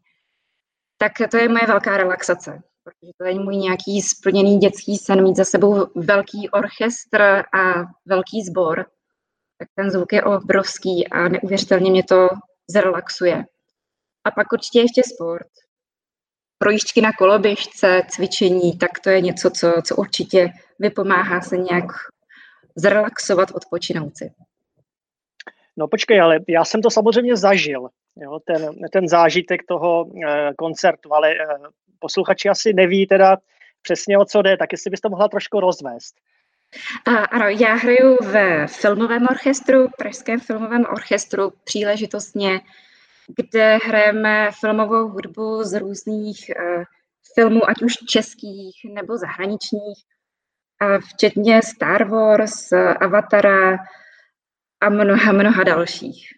Tak 0.98 1.12
to 1.30 1.36
je 1.36 1.48
moje 1.48 1.66
velká 1.66 1.96
relaxace 1.96 2.62
protože 2.86 3.12
to 3.18 3.24
je 3.24 3.34
můj 3.34 3.56
nějaký 3.56 4.02
splněný 4.02 4.58
dětský 4.58 4.96
sen, 4.96 5.22
mít 5.22 5.36
za 5.36 5.44
sebou 5.44 5.86
velký 5.94 6.50
orchestr 6.50 7.22
a 7.54 7.84
velký 8.06 8.42
sbor, 8.42 8.86
tak 9.58 9.68
ten 9.74 9.90
zvuk 9.90 10.12
je 10.12 10.22
obrovský 10.22 11.08
a 11.08 11.28
neuvěřitelně 11.28 11.90
mě 11.90 12.04
to 12.04 12.28
zrelaxuje. 12.70 13.44
A 14.24 14.30
pak 14.30 14.52
určitě 14.52 14.80
ještě 14.80 15.02
sport. 15.14 15.48
Projížďky 16.58 17.00
na 17.00 17.12
koloběžce, 17.12 18.02
cvičení, 18.10 18.78
tak 18.78 18.90
to 19.04 19.10
je 19.10 19.20
něco, 19.20 19.50
co, 19.50 19.72
co 19.84 19.96
určitě 19.96 20.48
vypomáhá 20.78 21.40
se 21.40 21.56
nějak 21.56 21.92
zrelaxovat, 22.76 23.50
odpočinout 23.54 24.16
si. 24.16 24.30
No 25.76 25.88
počkej, 25.88 26.20
ale 26.20 26.40
já 26.48 26.64
jsem 26.64 26.82
to 26.82 26.90
samozřejmě 26.90 27.36
zažil, 27.36 27.88
jo, 28.16 28.40
ten, 28.46 28.88
ten 28.92 29.08
zážitek 29.08 29.62
toho 29.68 30.06
e, 30.06 30.54
koncertu, 30.54 31.14
ale 31.14 31.32
e, 31.32 31.36
posluchači 31.98 32.48
asi 32.48 32.72
neví 32.72 33.06
teda 33.06 33.36
přesně 33.82 34.18
o 34.18 34.24
co 34.24 34.42
jde, 34.42 34.56
tak 34.56 34.72
jestli 34.72 34.90
bys 34.90 35.00
to 35.00 35.08
mohla 35.08 35.28
trošku 35.28 35.60
rozvést. 35.60 36.14
A, 37.04 37.10
ano, 37.10 37.48
já 37.48 37.74
hraju 37.74 38.16
ve 38.24 38.66
filmovém 38.66 39.26
orchestru, 39.30 39.88
Pražském 39.98 40.40
filmovém 40.40 40.84
orchestru 40.92 41.52
příležitostně, 41.64 42.60
kde 43.36 43.78
hrajeme 43.86 44.50
filmovou 44.60 45.08
hudbu 45.08 45.64
z 45.64 45.78
různých 45.78 46.50
uh, 46.50 46.84
filmů, 47.34 47.68
ať 47.68 47.82
už 47.82 47.92
českých 48.08 48.74
nebo 48.94 49.18
zahraničních, 49.18 49.98
a 50.80 50.98
včetně 50.98 51.62
Star 51.62 52.08
Wars, 52.08 52.72
Avatara 53.00 53.76
a 54.80 54.88
mnoha, 54.88 55.32
mnoha 55.32 55.64
dalších. 55.64 56.28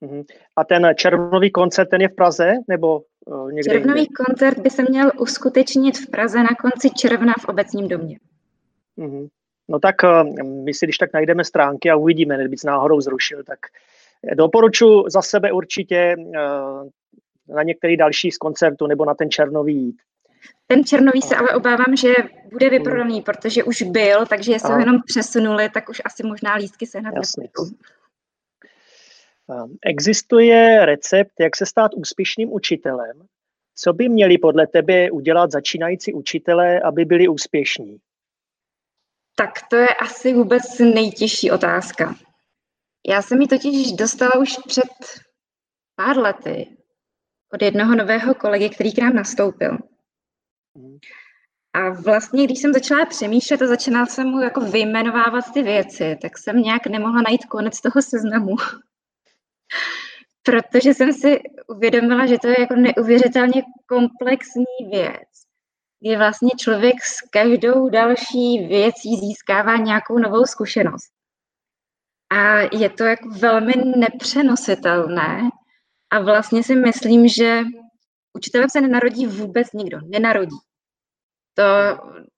Mhm. 0.00 0.22
A 0.56 0.64
ten 0.64 0.86
červnový 0.96 1.50
koncert, 1.50 1.88
ten 1.88 2.00
je 2.00 2.08
v 2.08 2.14
Praze 2.14 2.52
nebo 2.68 3.02
uh, 3.26 3.52
někde 3.52 3.72
Červnový 3.72 4.00
jinde? 4.00 4.24
koncert 4.26 4.58
by 4.58 4.70
se 4.70 4.82
měl 4.82 5.10
uskutečnit 5.18 5.98
v 5.98 6.10
Praze 6.10 6.42
na 6.42 6.54
konci 6.60 6.90
června 6.90 7.32
v 7.40 7.44
obecním 7.44 7.88
domě. 7.88 8.18
Uh-huh. 8.98 9.28
No 9.68 9.78
tak 9.78 9.94
uh, 10.02 10.32
my 10.64 10.74
si 10.74 10.86
když 10.86 10.98
tak 10.98 11.12
najdeme 11.12 11.44
stránky 11.44 11.90
a 11.90 11.96
uvidíme, 11.96 12.38
kdyby 12.38 12.56
se 12.56 12.66
náhodou 12.66 13.00
zrušil, 13.00 13.44
tak 13.44 13.58
doporučuji 14.34 15.04
za 15.08 15.22
sebe 15.22 15.52
určitě 15.52 16.16
na 17.48 17.62
některý 17.62 17.96
další 17.96 18.30
z 18.30 18.38
koncertu 18.38 18.86
nebo 18.86 19.04
na 19.04 19.14
ten 19.14 19.30
červnový 19.30 19.76
jít. 19.76 19.96
Ten 20.66 20.84
černový 20.84 21.22
se 21.22 21.36
ale 21.36 21.48
obávám, 21.48 21.96
že 21.96 22.08
bude 22.52 22.70
vyprodaný, 22.70 23.22
protože 23.22 23.64
už 23.64 23.82
byl, 23.82 24.26
takže 24.26 24.52
jestli 24.52 24.72
ho 24.72 24.78
jenom 24.78 24.96
přesunuli, 25.06 25.70
tak 25.70 25.88
už 25.88 26.02
asi 26.04 26.22
možná 26.22 26.54
lístky 26.54 26.86
sehnat 26.86 27.14
nebudou. 27.14 27.76
Existuje 29.86 30.86
recept, 30.86 31.32
jak 31.40 31.56
se 31.56 31.66
stát 31.66 31.94
úspěšným 31.94 32.52
učitelem? 32.52 33.22
Co 33.74 33.92
by 33.92 34.08
měli 34.08 34.38
podle 34.38 34.66
tebe 34.66 35.10
udělat 35.10 35.50
začínající 35.50 36.12
učitelé, 36.12 36.80
aby 36.80 37.04
byli 37.04 37.28
úspěšní? 37.28 37.96
Tak 39.36 39.50
to 39.70 39.76
je 39.76 39.88
asi 39.88 40.34
vůbec 40.34 40.78
nejtěžší 40.78 41.50
otázka. 41.50 42.14
Já 43.08 43.22
jsem 43.22 43.40
ji 43.40 43.48
totiž 43.48 43.92
dostala 43.92 44.32
už 44.40 44.56
před 44.66 44.90
pár 45.96 46.18
lety 46.18 46.76
od 47.52 47.62
jednoho 47.62 47.94
nového 47.96 48.34
kolegy, 48.34 48.70
který 48.70 48.92
k 48.94 48.98
nám 48.98 49.14
nastoupil. 49.14 49.78
A 51.72 51.90
vlastně, 51.90 52.44
když 52.44 52.58
jsem 52.58 52.72
začala 52.72 53.06
přemýšlet 53.06 53.62
a 53.62 53.66
začala 53.66 54.06
jsem 54.06 54.26
mu 54.28 54.40
jako 54.40 54.60
vyjmenovávat 54.60 55.44
ty 55.54 55.62
věci, 55.62 56.16
tak 56.22 56.38
jsem 56.38 56.56
nějak 56.56 56.86
nemohla 56.86 57.22
najít 57.22 57.44
konec 57.44 57.80
toho 57.80 58.02
seznamu. 58.02 58.56
Protože 60.42 60.94
jsem 60.94 61.12
si 61.12 61.40
uvědomila, 61.68 62.26
že 62.26 62.38
to 62.38 62.48
je 62.48 62.60
jako 62.60 62.74
neuvěřitelně 62.74 63.62
komplexní 63.88 64.90
věc, 64.90 65.28
kdy 66.00 66.16
vlastně 66.16 66.50
člověk 66.60 66.94
s 67.02 67.20
každou 67.30 67.88
další 67.88 68.66
věcí 68.68 69.16
získává 69.16 69.76
nějakou 69.76 70.18
novou 70.18 70.44
zkušenost. 70.44 71.12
A 72.30 72.58
je 72.58 72.90
to 72.90 73.04
jako 73.04 73.28
velmi 73.28 73.72
nepřenositelné 73.96 75.50
a 76.10 76.20
vlastně 76.20 76.62
si 76.62 76.74
myslím, 76.76 77.28
že 77.28 77.62
učitelem 78.34 78.70
se 78.70 78.80
nenarodí 78.80 79.26
vůbec 79.26 79.72
nikdo, 79.72 79.98
nenarodí. 80.04 80.56
To 81.54 81.64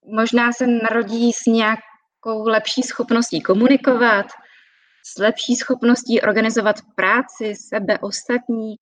možná 0.05 0.51
se 0.53 0.67
narodí 0.67 1.33
s 1.33 1.45
nějakou 1.45 2.47
lepší 2.47 2.83
schopností 2.83 3.41
komunikovat, 3.41 4.25
s 5.05 5.17
lepší 5.17 5.55
schopností 5.55 6.21
organizovat 6.21 6.75
práci, 6.95 7.55
sebe, 7.55 7.99
ostatní, 7.99 8.75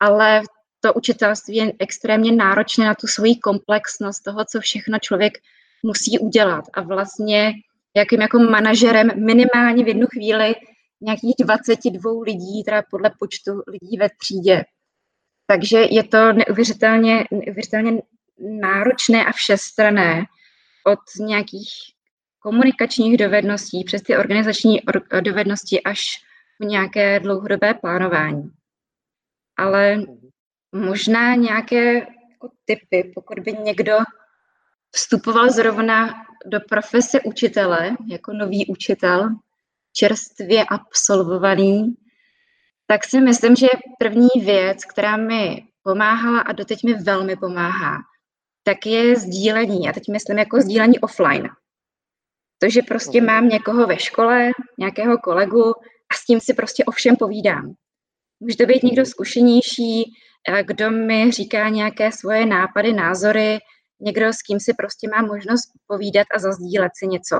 ale 0.00 0.42
to 0.80 0.94
učitelství 0.94 1.56
je 1.56 1.72
extrémně 1.78 2.32
náročné 2.32 2.86
na 2.86 2.94
tu 2.94 3.06
svoji 3.06 3.36
komplexnost 3.36 4.22
toho, 4.24 4.44
co 4.44 4.60
všechno 4.60 4.98
člověk 4.98 5.32
musí 5.82 6.18
udělat. 6.18 6.64
A 6.74 6.80
vlastně 6.80 7.52
jakým 7.96 8.20
jako 8.20 8.38
manažerem 8.38 9.10
minimálně 9.24 9.84
v 9.84 9.88
jednu 9.88 10.06
chvíli 10.06 10.54
nějakých 11.00 11.34
22 11.38 12.10
lidí, 12.22 12.64
teda 12.64 12.82
podle 12.90 13.10
počtu 13.18 13.52
lidí 13.68 13.96
ve 13.98 14.08
třídě. 14.20 14.64
Takže 15.46 15.78
je 15.90 16.04
to 16.04 16.32
neuvěřitelně, 16.32 17.24
neuvěřitelně 17.30 18.02
náročné 18.38 19.24
a 19.24 19.32
všestrané 19.32 20.24
od 20.84 20.98
nějakých 21.20 21.68
komunikačních 22.38 23.16
dovedností 23.16 23.84
přes 23.84 24.02
ty 24.02 24.16
organizační 24.16 24.80
dovednosti 25.20 25.82
až 25.82 26.04
v 26.60 26.64
nějaké 26.64 27.20
dlouhodobé 27.20 27.74
plánování. 27.74 28.50
Ale 29.58 30.02
možná 30.72 31.34
nějaké 31.34 31.94
jako 31.94 32.48
typy, 32.64 33.12
pokud 33.14 33.38
by 33.38 33.52
někdo 33.52 33.98
vstupoval 34.90 35.50
zrovna 35.50 36.14
do 36.46 36.60
profese 36.60 37.20
učitele, 37.20 37.96
jako 38.10 38.32
nový 38.32 38.66
učitel, 38.66 39.28
čerstvě 39.92 40.64
absolvovaný, 40.64 41.94
tak 42.86 43.04
si 43.04 43.20
myslím, 43.20 43.56
že 43.56 43.66
první 43.98 44.28
věc, 44.44 44.84
která 44.84 45.16
mi 45.16 45.62
pomáhala 45.82 46.40
a 46.40 46.52
doteď 46.52 46.84
mi 46.84 46.94
velmi 46.94 47.36
pomáhá, 47.36 47.98
tak 48.64 48.86
je 48.86 49.16
sdílení. 49.16 49.88
A 49.88 49.92
teď 49.92 50.02
myslím 50.12 50.38
jako 50.38 50.60
sdílení 50.60 50.98
offline. 50.98 51.48
To, 52.62 52.68
že 52.70 52.82
prostě 52.82 53.20
mhm. 53.20 53.26
mám 53.26 53.48
někoho 53.48 53.86
ve 53.86 53.98
škole, 53.98 54.50
nějakého 54.78 55.18
kolegu 55.18 55.70
a 56.12 56.14
s 56.14 56.24
tím 56.24 56.40
si 56.40 56.54
prostě 56.54 56.84
o 56.84 56.90
všem 56.90 57.16
povídám. 57.16 57.74
Může 58.40 58.56
to 58.56 58.66
být 58.66 58.82
někdo 58.82 59.02
mhm. 59.02 59.06
zkušenější, 59.06 60.04
kdo 60.62 60.90
mi 60.90 61.30
říká 61.30 61.68
nějaké 61.68 62.12
svoje 62.12 62.46
nápady, 62.46 62.92
názory, 62.92 63.58
někdo, 64.00 64.26
s 64.26 64.42
kým 64.42 64.60
si 64.60 64.74
prostě 64.74 65.08
mám 65.08 65.26
možnost 65.26 65.70
povídat 65.86 66.26
a 66.34 66.38
zazdílet 66.38 66.92
si 66.98 67.06
něco. 67.06 67.36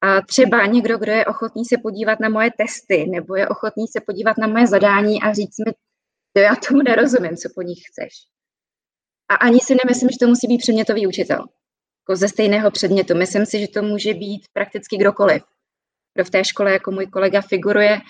A 0.00 0.20
třeba 0.20 0.66
někdo, 0.66 0.98
kdo 0.98 1.12
je 1.12 1.26
ochotný 1.26 1.64
se 1.64 1.76
podívat 1.82 2.20
na 2.20 2.28
moje 2.28 2.50
testy, 2.58 3.06
nebo 3.06 3.36
je 3.36 3.48
ochotný 3.48 3.86
se 3.88 4.00
podívat 4.00 4.38
na 4.38 4.46
moje 4.46 4.66
zadání 4.66 5.22
a 5.22 5.32
říct 5.32 5.58
mi, 5.66 5.72
to 6.32 6.40
já 6.40 6.54
tomu 6.68 6.82
nerozumím, 6.82 7.36
co 7.36 7.48
po 7.54 7.62
nich 7.62 7.78
chceš. 7.88 8.12
A 9.28 9.34
ani 9.34 9.60
si 9.60 9.74
nemyslím, 9.84 10.10
že 10.10 10.18
to 10.20 10.26
musí 10.26 10.46
být 10.46 10.58
předmětový 10.58 11.06
učitel. 11.06 11.38
Jako 11.38 12.16
ze 12.16 12.28
stejného 12.28 12.70
předmětu. 12.70 13.14
Myslím 13.14 13.46
si, 13.46 13.60
že 13.60 13.68
to 13.68 13.82
může 13.82 14.14
být 14.14 14.42
prakticky 14.52 14.96
kdokoliv, 14.96 15.42
kdo 16.14 16.24
v 16.24 16.30
té 16.30 16.44
škole 16.44 16.72
jako 16.72 16.90
můj 16.90 17.06
kolega 17.06 17.40
figuruje 17.40 18.00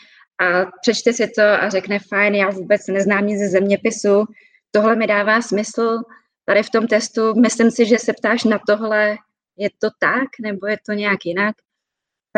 a 0.40 0.66
přečte 0.80 1.12
si 1.12 1.28
to 1.28 1.42
a 1.42 1.68
řekne, 1.68 1.98
fajn, 1.98 2.34
já 2.34 2.50
vůbec 2.50 2.86
neznám 2.86 3.26
nic 3.26 3.38
ze 3.38 3.48
zeměpisu, 3.48 4.24
tohle 4.70 4.96
mi 4.96 5.06
dává 5.06 5.42
smysl, 5.42 5.98
tady 6.44 6.62
v 6.62 6.70
tom 6.70 6.86
testu, 6.86 7.34
myslím 7.34 7.70
si, 7.70 7.86
že 7.86 7.98
se 7.98 8.12
ptáš 8.12 8.44
na 8.44 8.58
tohle, 8.66 9.16
je 9.56 9.68
to 9.78 9.88
tak, 9.98 10.28
nebo 10.40 10.66
je 10.66 10.76
to 10.86 10.92
nějak 10.92 11.18
jinak. 11.24 11.56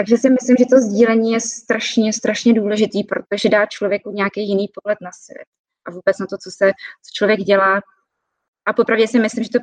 Takže 0.00 0.16
si 0.16 0.30
myslím, 0.30 0.56
že 0.58 0.64
to 0.70 0.80
sdílení 0.80 1.32
je 1.32 1.40
strašně, 1.40 2.12
strašně 2.12 2.52
důležitý, 2.54 3.04
protože 3.04 3.48
dá 3.48 3.66
člověku 3.66 4.10
nějaký 4.10 4.48
jiný 4.48 4.66
pohled 4.74 4.98
na 5.00 5.10
svět 5.12 5.44
a 5.86 5.90
vůbec 5.90 6.18
na 6.18 6.26
to, 6.26 6.36
co 6.38 6.50
se 6.50 6.72
co 7.04 7.10
člověk 7.12 7.40
dělá. 7.40 7.80
A 8.66 8.72
popravdě 8.72 9.08
si 9.08 9.18
myslím, 9.18 9.44
že 9.44 9.50
to 9.50 9.58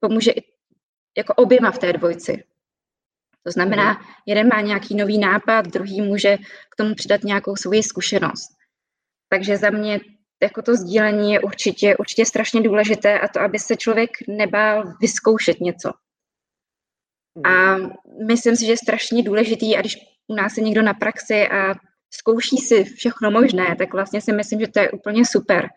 pomůže 0.00 0.30
i 0.30 0.42
jako 1.16 1.34
oběma 1.34 1.70
v 1.70 1.78
té 1.78 1.92
dvojci. 1.92 2.44
To 3.42 3.50
znamená, 3.52 3.92
mhm. 3.92 4.02
jeden 4.26 4.48
má 4.48 4.60
nějaký 4.60 4.94
nový 4.94 5.18
nápad, 5.18 5.66
druhý 5.66 6.00
může 6.00 6.36
k 6.70 6.76
tomu 6.76 6.94
přidat 6.94 7.24
nějakou 7.24 7.56
svoji 7.56 7.82
zkušenost. 7.82 8.50
Takže 9.28 9.56
za 9.56 9.70
mě 9.70 10.00
jako 10.42 10.62
to 10.62 10.76
sdílení 10.76 11.32
je 11.32 11.40
určitě, 11.40 11.96
určitě 11.96 12.26
strašně 12.26 12.60
důležité 12.62 13.20
a 13.20 13.28
to, 13.28 13.40
aby 13.40 13.58
se 13.58 13.76
člověk 13.76 14.10
nebál 14.28 14.94
vyzkoušet 15.00 15.60
něco. 15.60 15.92
A 17.44 17.76
myslím 18.26 18.56
si, 18.56 18.66
že 18.66 18.72
je 18.72 18.76
strašně 18.76 19.22
důležitý, 19.22 19.76
a 19.76 19.80
když 19.80 19.96
u 20.26 20.34
nás 20.34 20.56
je 20.56 20.62
někdo 20.62 20.82
na 20.82 20.94
praxi 20.94 21.48
a 21.48 21.74
zkouší 22.10 22.56
si 22.56 22.84
všechno 22.84 23.30
možné, 23.30 23.76
tak 23.78 23.92
vlastně 23.92 24.20
si 24.20 24.32
myslím, 24.32 24.60
že 24.60 24.68
to 24.68 24.80
je 24.80 24.90
úplně 24.90 25.26
super. 25.26 25.68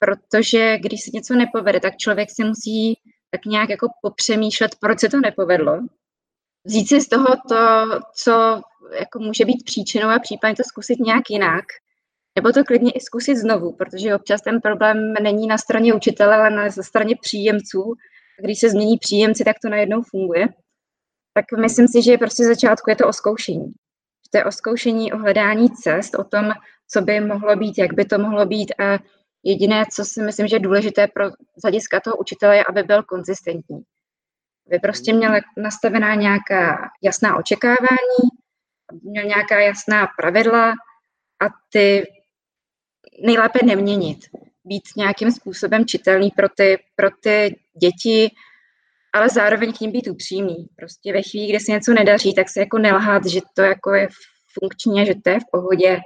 Protože 0.00 0.78
když 0.78 1.04
se 1.04 1.10
něco 1.14 1.34
nepovede, 1.34 1.80
tak 1.80 1.96
člověk 1.96 2.30
si 2.30 2.44
musí 2.44 2.94
tak 3.30 3.44
nějak 3.46 3.70
jako 3.70 3.88
popřemýšlet, 4.02 4.76
proč 4.80 5.00
se 5.00 5.08
to 5.08 5.20
nepovedlo. 5.20 5.78
Vzít 6.64 6.88
si 6.88 7.00
z 7.00 7.08
toho 7.08 7.26
to, 7.48 7.56
co 8.24 8.62
jako 8.98 9.18
může 9.18 9.44
být 9.44 9.64
příčinou 9.64 10.08
a 10.08 10.18
případně 10.18 10.56
to 10.56 10.62
zkusit 10.62 10.98
nějak 10.98 11.30
jinak. 11.30 11.64
Nebo 12.38 12.52
to 12.52 12.64
klidně 12.64 12.92
i 12.92 13.00
zkusit 13.00 13.36
znovu, 13.36 13.72
protože 13.72 14.14
občas 14.14 14.42
ten 14.42 14.60
problém 14.60 15.12
není 15.22 15.46
na 15.46 15.58
straně 15.58 15.94
učitele, 15.94 16.36
ale 16.36 16.50
na 16.50 16.70
straně 16.70 17.16
příjemců. 17.20 17.94
Když 18.42 18.58
se 18.60 18.70
změní 18.70 18.98
příjemci, 18.98 19.44
tak 19.44 19.56
to 19.62 19.68
najednou 19.68 20.02
funguje 20.02 20.48
tak 21.34 21.44
myslím 21.60 21.88
si, 21.88 22.02
že 22.02 22.18
prostě 22.18 22.44
začátku 22.44 22.90
je 22.90 22.96
to 22.96 23.08
o 23.08 23.12
zkoušení. 23.12 23.72
To 24.30 24.38
je 24.38 24.44
o 24.44 24.52
zkoušení, 24.52 25.12
o 25.12 25.18
hledání 25.18 25.70
cest, 25.70 26.14
o 26.14 26.24
tom, 26.24 26.52
co 26.88 27.00
by 27.00 27.20
mohlo 27.20 27.56
být, 27.56 27.78
jak 27.78 27.94
by 27.94 28.04
to 28.04 28.18
mohlo 28.18 28.46
být 28.46 28.72
a 28.78 28.98
jediné, 29.42 29.84
co 29.92 30.04
si 30.04 30.22
myslím, 30.22 30.48
že 30.48 30.56
je 30.56 30.60
důležité 30.60 31.06
pro 31.06 31.30
z 31.30 31.62
hlediska 31.62 32.00
toho 32.00 32.16
učitele, 32.16 32.56
je, 32.56 32.64
aby 32.68 32.82
byl 32.82 33.02
konzistentní. 33.02 33.82
Aby 34.66 34.78
prostě 34.78 35.12
měl 35.12 35.32
nastavená 35.56 36.14
nějaká 36.14 36.90
jasná 37.02 37.36
očekávání, 37.36 38.28
měl 39.02 39.24
nějaká 39.24 39.60
jasná 39.60 40.08
pravidla 40.18 40.70
a 41.42 41.46
ty 41.72 42.06
nejlépe 43.22 43.58
neměnit. 43.64 44.18
Být 44.64 44.82
nějakým 44.96 45.32
způsobem 45.32 45.86
čitelný 45.86 46.30
pro 46.30 46.48
ty, 46.48 46.78
pro 46.96 47.08
ty 47.20 47.60
děti, 47.80 48.30
ale 49.14 49.28
zároveň 49.28 49.72
k 49.72 49.80
ním 49.80 49.92
být 49.92 50.08
upřímný. 50.08 50.66
Prostě 50.76 51.12
ve 51.12 51.22
chvíli, 51.22 51.48
kdy 51.48 51.60
se 51.60 51.72
něco 51.72 51.92
nedaří, 51.92 52.34
tak 52.34 52.50
se 52.50 52.60
jako 52.60 52.78
nelhat, 52.78 53.26
že 53.26 53.40
to 53.54 53.62
jako 53.62 53.94
je 53.94 54.08
funkčně, 54.60 55.06
že 55.06 55.14
to 55.24 55.30
je 55.30 55.40
v 55.40 55.50
pohodě, 55.52 56.00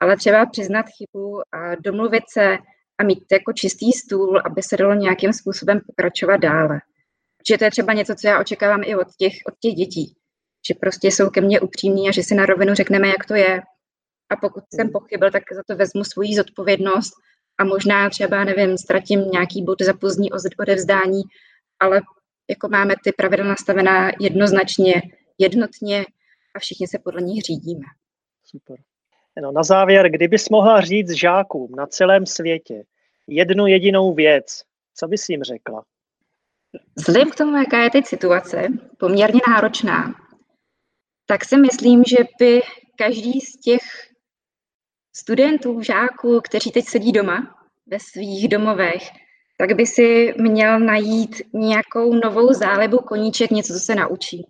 ale 0.00 0.16
třeba 0.16 0.46
přiznat 0.46 0.86
chybu 0.96 1.40
a 1.52 1.74
domluvit 1.74 2.22
se 2.28 2.58
a 2.98 3.04
mít 3.04 3.24
jako 3.32 3.52
čistý 3.52 3.92
stůl, 3.92 4.42
aby 4.44 4.62
se 4.62 4.76
dalo 4.76 4.94
nějakým 4.94 5.32
způsobem 5.32 5.80
pokračovat 5.86 6.36
dále. 6.36 6.80
Protože 7.38 7.58
to 7.58 7.64
je 7.64 7.70
třeba 7.70 7.92
něco, 7.92 8.14
co 8.14 8.26
já 8.26 8.40
očekávám 8.40 8.82
i 8.84 8.96
od 8.96 9.08
těch, 9.18 9.32
od 9.48 9.54
těch 9.60 9.74
dětí. 9.74 10.16
Že 10.68 10.74
prostě 10.80 11.08
jsou 11.08 11.30
ke 11.30 11.40
mně 11.40 11.60
upřímní 11.60 12.08
a 12.08 12.12
že 12.12 12.22
si 12.22 12.34
na 12.34 12.46
rovinu 12.46 12.74
řekneme, 12.74 13.08
jak 13.08 13.24
to 13.28 13.34
je. 13.34 13.60
A 14.30 14.36
pokud 14.36 14.64
jsem 14.74 14.90
pochybil, 14.92 15.30
tak 15.30 15.42
za 15.52 15.62
to 15.66 15.76
vezmu 15.76 16.04
svoji 16.04 16.36
zodpovědnost 16.36 17.12
a 17.58 17.64
možná 17.64 18.10
třeba, 18.10 18.44
nevím, 18.44 18.78
ztratím 18.78 19.20
nějaký 19.20 19.64
bod 19.64 19.82
za 19.82 19.92
pozdní 19.92 20.30
odevzdání, 20.58 21.22
ale 21.80 22.00
jako 22.50 22.68
máme 22.68 22.94
ty 23.04 23.12
pravidla 23.12 23.46
nastavená 23.46 24.10
jednoznačně, 24.20 25.02
jednotně 25.38 26.04
a 26.54 26.58
všichni 26.58 26.86
se 26.86 26.98
podle 26.98 27.22
nich 27.22 27.42
řídíme. 27.42 27.84
Super. 28.44 28.76
No, 29.42 29.52
na 29.52 29.62
závěr, 29.62 30.10
kdybys 30.10 30.48
mohla 30.48 30.80
říct 30.80 31.10
žákům 31.10 31.74
na 31.76 31.86
celém 31.86 32.26
světě 32.26 32.84
jednu 33.26 33.66
jedinou 33.66 34.14
věc, 34.14 34.62
co 34.94 35.08
bys 35.08 35.28
jim 35.28 35.42
řekla? 35.42 35.84
Vzhledem 36.96 37.30
k 37.30 37.34
tomu, 37.34 37.56
jaká 37.56 37.82
je 37.82 37.90
teď 37.90 38.06
situace, 38.06 38.68
poměrně 38.98 39.40
náročná, 39.48 40.14
tak 41.26 41.44
si 41.44 41.56
myslím, 41.56 42.04
že 42.04 42.16
by 42.38 42.62
každý 42.96 43.40
z 43.40 43.60
těch 43.60 43.82
studentů, 45.16 45.82
žáků, 45.82 46.40
kteří 46.40 46.70
teď 46.70 46.84
sedí 46.84 47.12
doma 47.12 47.66
ve 47.86 48.00
svých 48.00 48.48
domovech, 48.48 49.02
tak 49.56 49.72
by 49.72 49.86
si 49.86 50.34
měl 50.38 50.80
najít 50.80 51.42
nějakou 51.52 52.14
novou 52.14 52.52
zálebu 52.52 52.98
koníček, 52.98 53.50
něco, 53.50 53.72
co 53.72 53.78
se 53.78 53.94
naučí. 53.94 54.46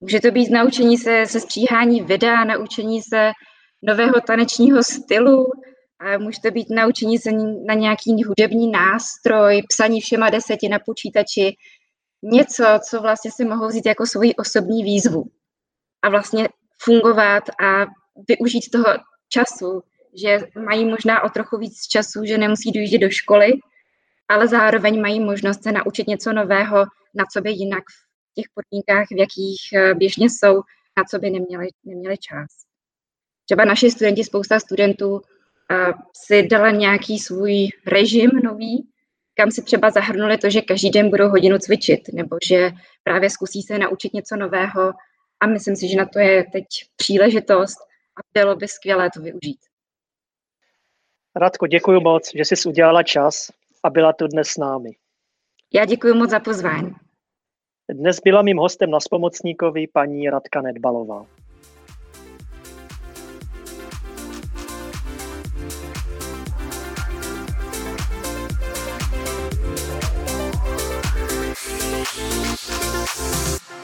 Může 0.00 0.20
to 0.20 0.30
být 0.30 0.50
naučení 0.50 0.98
se, 0.98 1.26
se 1.26 1.40
stříhání 1.40 2.00
videa, 2.02 2.44
naučení 2.44 3.02
se 3.02 3.30
nového 3.82 4.20
tanečního 4.26 4.82
stylu, 4.82 5.46
a 6.00 6.18
může 6.18 6.40
to 6.42 6.50
být 6.50 6.70
naučení 6.70 7.18
se 7.18 7.30
na 7.66 7.74
nějaký 7.74 8.24
hudební 8.24 8.70
nástroj, 8.70 9.62
psaní 9.68 10.00
všema 10.00 10.30
deseti 10.30 10.68
na 10.68 10.78
počítači, 10.86 11.56
něco, 12.22 12.64
co 12.90 13.00
vlastně 13.00 13.30
si 13.30 13.44
mohou 13.44 13.68
vzít 13.68 13.86
jako 13.86 14.06
svoji 14.06 14.34
osobní 14.34 14.84
výzvu 14.84 15.24
a 16.02 16.08
vlastně 16.08 16.48
fungovat 16.82 17.44
a 17.48 17.86
využít 18.28 18.70
toho 18.72 18.84
času, 19.28 19.82
že 20.22 20.38
mají 20.64 20.84
možná 20.84 21.22
o 21.22 21.28
trochu 21.28 21.58
víc 21.58 21.86
času, 21.86 22.24
že 22.24 22.38
nemusí 22.38 22.72
dojíždět 22.72 23.00
do 23.00 23.10
školy, 23.10 23.52
ale 24.28 24.48
zároveň 24.48 25.00
mají 25.00 25.20
možnost 25.20 25.62
se 25.62 25.72
naučit 25.72 26.06
něco 26.06 26.32
nového, 26.32 26.84
na 27.14 27.24
co 27.32 27.40
by 27.40 27.50
jinak 27.50 27.84
v 27.84 28.34
těch 28.34 28.44
podmínkách, 28.54 29.06
v 29.10 29.18
jakých 29.18 29.60
eh, 29.74 29.94
běžně 29.94 30.30
jsou, 30.30 30.54
na 30.96 31.04
co 31.10 31.18
by 31.18 31.30
neměli, 31.30 31.68
neměli 31.84 32.18
čas. 32.18 32.48
Třeba 33.44 33.64
naši 33.64 33.90
studenti, 33.90 34.24
spousta 34.24 34.60
studentů 34.60 35.22
si 36.16 36.42
dala 36.42 36.70
nějaký 36.70 37.18
svůj 37.18 37.68
režim 37.86 38.30
nový, 38.44 38.88
kam 39.34 39.50
si 39.50 39.62
třeba 39.62 39.90
zahrnuli 39.90 40.38
to, 40.38 40.50
že 40.50 40.60
každý 40.60 40.90
den 40.90 41.10
budou 41.10 41.28
hodinu 41.28 41.58
cvičit, 41.58 42.00
nebo 42.12 42.36
že 42.48 42.70
právě 43.02 43.30
zkusí 43.30 43.62
se 43.62 43.78
naučit 43.78 44.14
něco 44.14 44.36
nového 44.36 44.92
a 45.40 45.46
myslím 45.46 45.76
si, 45.76 45.88
že 45.88 45.96
na 45.96 46.06
to 46.06 46.18
je 46.18 46.44
teď 46.52 46.64
příležitost 46.96 47.78
a 48.16 48.20
bylo 48.34 48.56
by 48.56 48.68
skvělé 48.68 49.10
to 49.14 49.20
využít. 49.20 49.58
Radko, 51.36 51.66
děkuji 51.66 52.00
moc, 52.00 52.30
že 52.34 52.44
jsi 52.44 52.68
udělala 52.68 53.02
čas 53.02 53.50
a 53.82 53.90
byla 53.90 54.12
tu 54.12 54.26
dnes 54.26 54.48
s 54.48 54.56
námi. 54.56 54.90
Já 55.74 55.84
děkuji 55.84 56.14
moc 56.14 56.30
za 56.30 56.40
pozvání. 56.40 56.92
Dnes 57.92 58.20
byla 58.20 58.42
mým 58.42 58.56
hostem 58.56 58.90
na 58.90 59.00
Spomocníkovi 59.00 59.86
paní 59.86 60.30
Radka 60.30 60.62
Nedbalová. 60.62 61.26
Thank 73.14 73.81